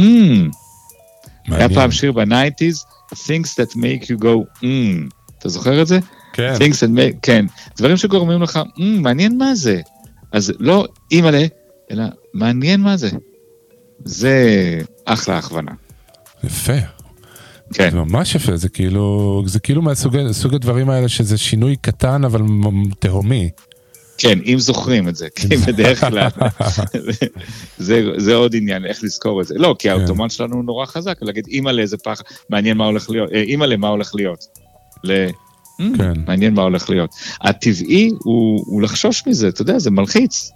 [1.47, 4.65] היה פעם שיר בניינטיז, Things that make you go, mm.
[5.39, 5.99] אתה זוכר את זה?
[6.33, 6.53] כן.
[6.57, 7.45] Things that make, כן.
[7.77, 9.81] דברים שגורמים לך, mm, מעניין מה זה.
[10.31, 11.45] אז לא אימא'לה,
[11.91, 12.03] אלא
[12.33, 13.09] מעניין מה זה.
[14.05, 14.35] זה
[15.05, 15.71] אחלה הכוונה.
[16.43, 16.73] יפה.
[17.73, 17.89] כן.
[17.91, 22.41] זה ממש יפה, זה כאילו, זה כאילו מהסוג סוג הדברים האלה שזה שינוי קטן אבל
[22.99, 23.49] תהומי.
[24.17, 26.27] כן, אם זוכרים את זה, כי בדרך כלל,
[27.77, 29.55] זה, זה עוד עניין, איך לזכור את זה.
[29.57, 33.31] לא, כי האוטומט שלנו הוא נורא חזק, להגיד, אימא'לה איזה פח, מעניין מה הולך להיות,
[33.33, 34.45] אה, אימא'לה מה הולך להיות.
[35.79, 35.97] ל...
[35.97, 36.13] כן.
[36.27, 37.09] מעניין מה הולך להיות.
[37.41, 40.51] הטבעי הוא, הוא לחשוש מזה, אתה יודע, זה מלחיץ.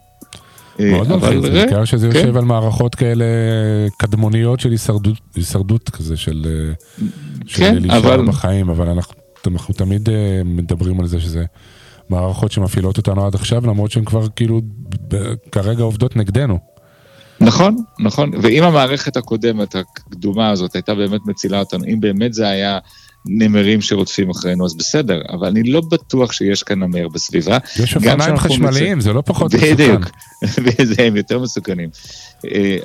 [0.79, 2.15] אה, מאוד מלחיץ, ראה, בעיקר שזה כן.
[2.17, 3.25] יושב על מערכות כאלה
[3.97, 6.73] קדמוניות של הישרדות, הישרדות כזה, של, אה,
[7.45, 9.13] של כן, להישאר אבל- בחיים, אבל אנחנו,
[9.47, 11.45] אנחנו תמיד אה, מדברים על זה שזה
[12.09, 14.61] מערכות שמפעילות אותנו עד עכשיו, למרות שהן כבר כאילו
[15.51, 16.59] כרגע עובדות נגדנו.
[17.41, 22.79] נכון, נכון, ואם המערכת הקודמת, הקדומה הזאת, הייתה באמת מצילה אותנו, אם באמת זה היה
[23.25, 27.57] נמרים שרודפים אחרינו, אז בסדר, אבל אני לא בטוח שיש כאן נמר בסביבה.
[27.79, 29.73] יש אופניים חשמליים, מצ- זה לא פחות מסוכן.
[29.73, 30.01] בדיוק,
[30.63, 31.89] וזה הם יותר מסוכנים.
[32.45, 32.77] אה,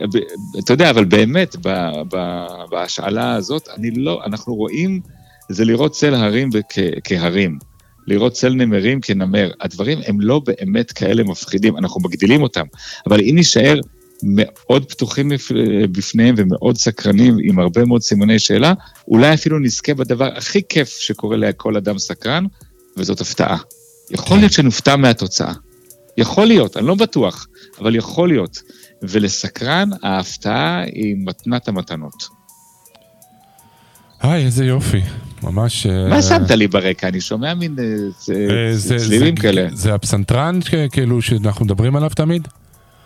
[0.59, 1.57] אתה יודע, אבל באמת,
[2.70, 5.01] בהשאלה הזאת, אני לא, אנחנו רואים,
[5.49, 6.51] זה לראות צל הרים
[7.05, 7.59] כהרים.
[8.07, 9.51] לראות צל נמרים כנמר.
[9.61, 12.64] הדברים הם לא באמת כאלה מפחידים, אנחנו מגדילים אותם.
[13.07, 13.80] אבל אם נישאר
[14.23, 18.73] מאוד פתוחים בפ- בפניהם ומאוד סקרנים עם הרבה מאוד סימני שאלה,
[19.09, 22.45] אולי אפילו נזכה בדבר הכי כיף שקורה לכל אדם סקרן,
[22.97, 23.57] וזאת הפתעה.
[24.11, 25.53] יכול להיות שנופתע מהתוצאה.
[26.17, 27.47] יכול להיות, אני לא בטוח,
[27.81, 28.62] אבל יכול להיות.
[29.03, 32.29] ולסקרן, ההפתעה היא מתנת המתנות.
[34.21, 35.01] היי, איזה יופי.
[35.43, 35.87] ממש...
[35.87, 37.09] אה, מה שמת לי ברקע?
[37.09, 37.85] אני שומע מין אה,
[38.35, 39.69] אה, צלילים כאלה.
[39.73, 40.59] זה הפסנתרן
[40.93, 42.49] כאילו שאנחנו מדברים עליו תמיד?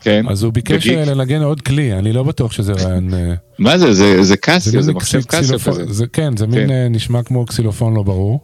[0.01, 0.25] כן.
[0.29, 0.99] אז הוא ביקש בגיק.
[0.99, 3.15] אה, לנגן עוד כלי, אני לא בטוח שזה רעיון...
[3.15, 3.93] אה, מה זה?
[3.93, 5.85] זה- זה קסיו, זה מין מחשב קסיו כזה.
[5.93, 6.71] זה- כן, זה מין כן.
[6.71, 8.41] אה, נשמע כמו קסילופון לא ברור.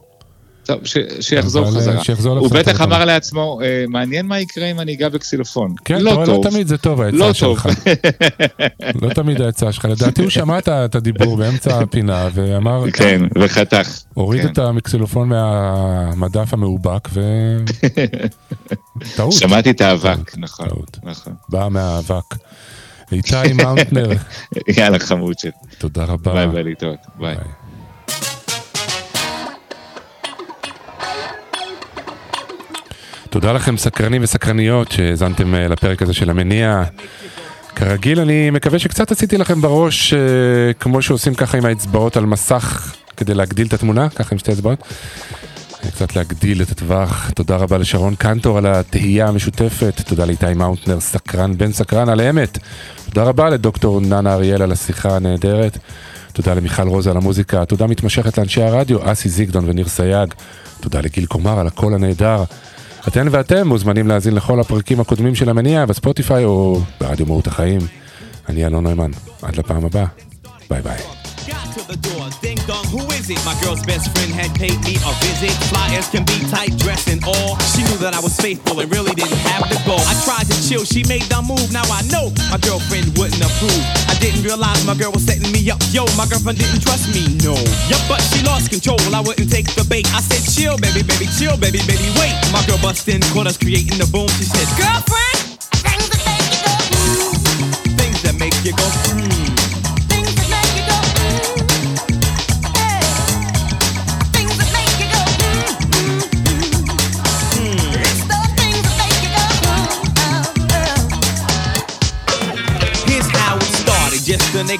[0.67, 2.03] טוב, ש- שיחזור אבל, אה, חזרה.
[2.03, 2.81] שיחזור הוא בטח.
[2.81, 5.73] אמר לעצמו, אה, מעניין מה יקרה אם אני אגע בקסילופון.
[5.85, 6.49] כן, לא לא טוב.
[6.49, 7.33] תמיד זה טוב העצה לא.
[7.33, 7.67] שלך.
[9.01, 9.85] לא תמיד העצה שלך.
[9.85, 13.89] לדעתי הוא שמע את הדיבור באמצע הפינה ואמר, כן, וחתך.
[14.13, 14.47] הוריד כן.
[14.51, 17.21] את הקסילופון מהמדף המאובק ו...
[19.15, 19.31] טעות.
[19.31, 20.67] שמעתי את האבק, נכון.
[21.03, 21.33] נכון.
[21.49, 22.35] בא מהאבק.
[23.11, 24.09] איתי מאונטנר,
[24.77, 25.51] יאללה, חמוד שלי.
[25.77, 26.33] תודה רבה.
[26.33, 26.97] ביי ביי להתראות.
[27.19, 27.35] ביי.
[33.29, 36.83] תודה לכם סקרנים וסקרניות שהאזנתם אה, לפרק הזה של המניע.
[37.75, 40.19] כרגיל אני מקווה שקצת עשיתי לכם בראש אה,
[40.79, 44.83] כמו שעושים ככה עם האצבעות על מסך כדי להגדיל את התמונה, ככה עם שתי אצבעות.
[45.97, 47.31] קצת להגדיל את הטווח.
[47.35, 50.01] תודה רבה לשרון קנטור על התהייה המשותפת.
[50.07, 52.57] תודה לאיתי מאונטנר, סקרן בן סקרן על האמת.
[53.05, 55.77] תודה רבה לדוקטור נענה אריאל על השיחה הנהדרת.
[56.33, 57.65] תודה למיכל רוזה על המוזיקה.
[57.65, 60.33] תודה מתמשכת לאנשי הרדיו, אסי זיגדון וניר סייג.
[60.81, 62.43] תודה לגיל קומר על הקול הנהדר.
[63.07, 67.81] אתן ואתם מוזמנים להאזין לכל הפרקים הקודמים של המניע בספוטיפיי או ברדיו מהות החיים.
[68.49, 70.05] אני אלון נוימן, עד לפעם הבאה.
[70.69, 70.97] ביי ביי.
[72.35, 73.39] Ding dong, who is it?
[73.47, 75.55] My girl's best friend had paid me a visit.
[75.71, 77.55] Fly as can be, tight dress and all.
[77.71, 79.95] She knew that I was faithful and really didn't have to go.
[79.95, 81.71] I tried to chill, she made the move.
[81.71, 83.79] Now I know my girlfriend wouldn't approve.
[84.11, 85.79] I didn't realize my girl was setting me up.
[85.95, 87.55] Yo, my girlfriend didn't trust me, no.
[87.87, 88.99] Yup, but she lost control.
[89.15, 90.03] I wouldn't take the bait.
[90.11, 92.35] I said, chill, baby, baby, chill, baby, baby, wait.
[92.51, 94.27] My girl bust in, us creating the boom.
[94.35, 95.63] She said, girlfriend,
[97.95, 98.83] things that make you go,
[99.15, 99.27] hmm.
[99.27, 99.46] Here's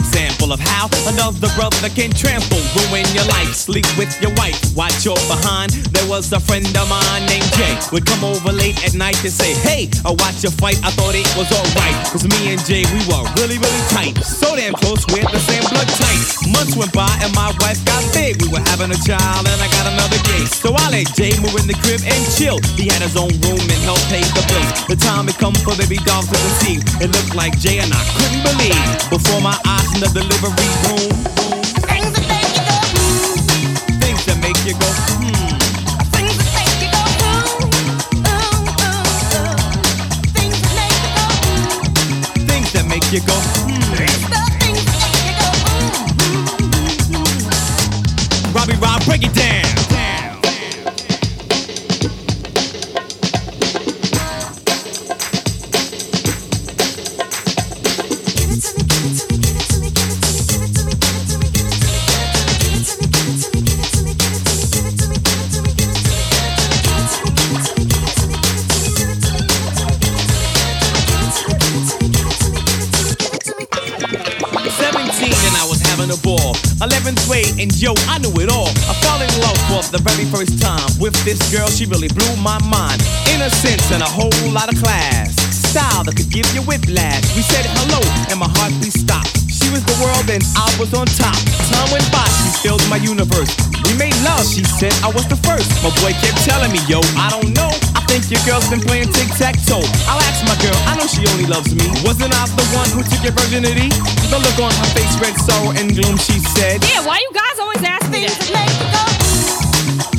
[0.04, 4.58] legs example of how another brother can trample, ruin your life, sleep with your wife,
[4.76, 5.72] watch your behind.
[5.92, 9.32] There was a friend of mine named Jay, would come over late at night to
[9.32, 11.96] say, Hey, I watch your fight, I thought it was alright.
[12.12, 14.16] Cause me and Jay, we were really, really tight.
[14.24, 16.22] So damn close, we had the same blood type.
[16.54, 18.40] Months went by and my wife got big.
[18.42, 20.46] We were having a child and I got another gay.
[20.48, 22.60] So I let Jay move in the crib and chill.
[22.80, 24.72] He had his own room and helped pay the bills.
[24.88, 26.84] The time had come for baby doll to conceive.
[27.04, 28.80] It looked like Jay and I couldn't believe.
[29.12, 30.54] Before my eyes in the Things
[32.14, 33.34] that make you go, hmm.
[34.00, 34.86] Things that make you go,
[35.18, 35.58] hmm.
[36.14, 37.66] Things that make you go, ooh,
[38.22, 39.58] ooh, ooh.
[40.38, 41.26] Things that make you go.
[42.46, 43.34] Things that make you go,
[43.66, 43.82] hmm.
[43.98, 44.14] hmm.
[47.10, 49.97] hmm, hmm Robbie Rob, break it down.
[77.38, 78.74] And yo, I knew it all.
[78.90, 81.70] I fell in love for the very first time with this girl.
[81.70, 82.98] She really blew my mind.
[83.30, 85.38] Innocence and a whole lot of class.
[85.54, 87.22] Style that could give you whiplash.
[87.38, 88.02] We said hello
[88.34, 89.38] and my heartbeat stopped.
[89.54, 91.38] She was the world and I was on top.
[91.70, 93.54] Time went by, she filled my universe.
[93.86, 95.70] We made love, she said I was the first.
[95.86, 97.70] My boy kept telling me, yo, I don't know.
[98.08, 99.84] Think your girl's been playing tic tac toe.
[100.08, 101.88] I'll ask my girl, I know she only loves me.
[102.08, 103.90] Wasn't I the one who took your virginity?
[104.32, 106.84] The look on her face, red sorrow and gloom, she said.
[106.84, 108.40] Yeah, why you guys always ask me that?
[108.56, 109.04] make you go?"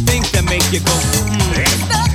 [0.04, 2.07] Things that make you go, mm.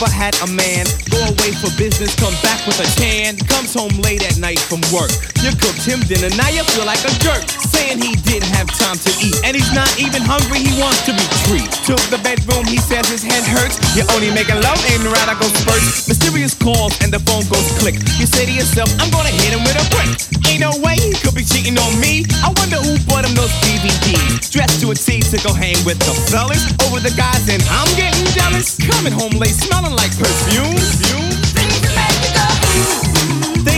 [0.00, 3.92] never had a man go away for business, come back with a tan, comes home
[4.00, 5.12] late at night from work?
[5.44, 8.96] You cooked him dinner, now you feel like a jerk, saying he didn't have time
[8.96, 11.72] to eat, and he's not even hungry, he wants to be treated.
[11.86, 13.78] To the bedroom, he says his head hurts.
[13.94, 16.08] You're only making love, ain't right, I go spurts.
[16.08, 17.94] Mysterious calls and the phone goes click.
[18.18, 20.10] You say to yourself, I'm gonna hit him with a brick.
[20.50, 22.26] Ain't no way he could be cheating on me.
[22.42, 24.50] I wonder who bought him those DVDs.
[24.50, 27.90] Dressed to a T to go hang with the fellas over the guys, and I'm
[27.94, 28.78] getting jealous.
[28.78, 31.35] Coming home late, smelling like perfume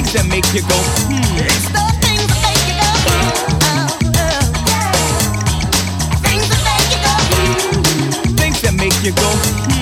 [0.08, 1.38] things that make you go, hmm.
[1.38, 3.28] It's the things that make you go, hmm,
[3.68, 3.92] oh.
[4.32, 4.88] oh
[6.24, 8.36] things that make you go, hmm.
[8.36, 9.77] Things that make you go, hmm.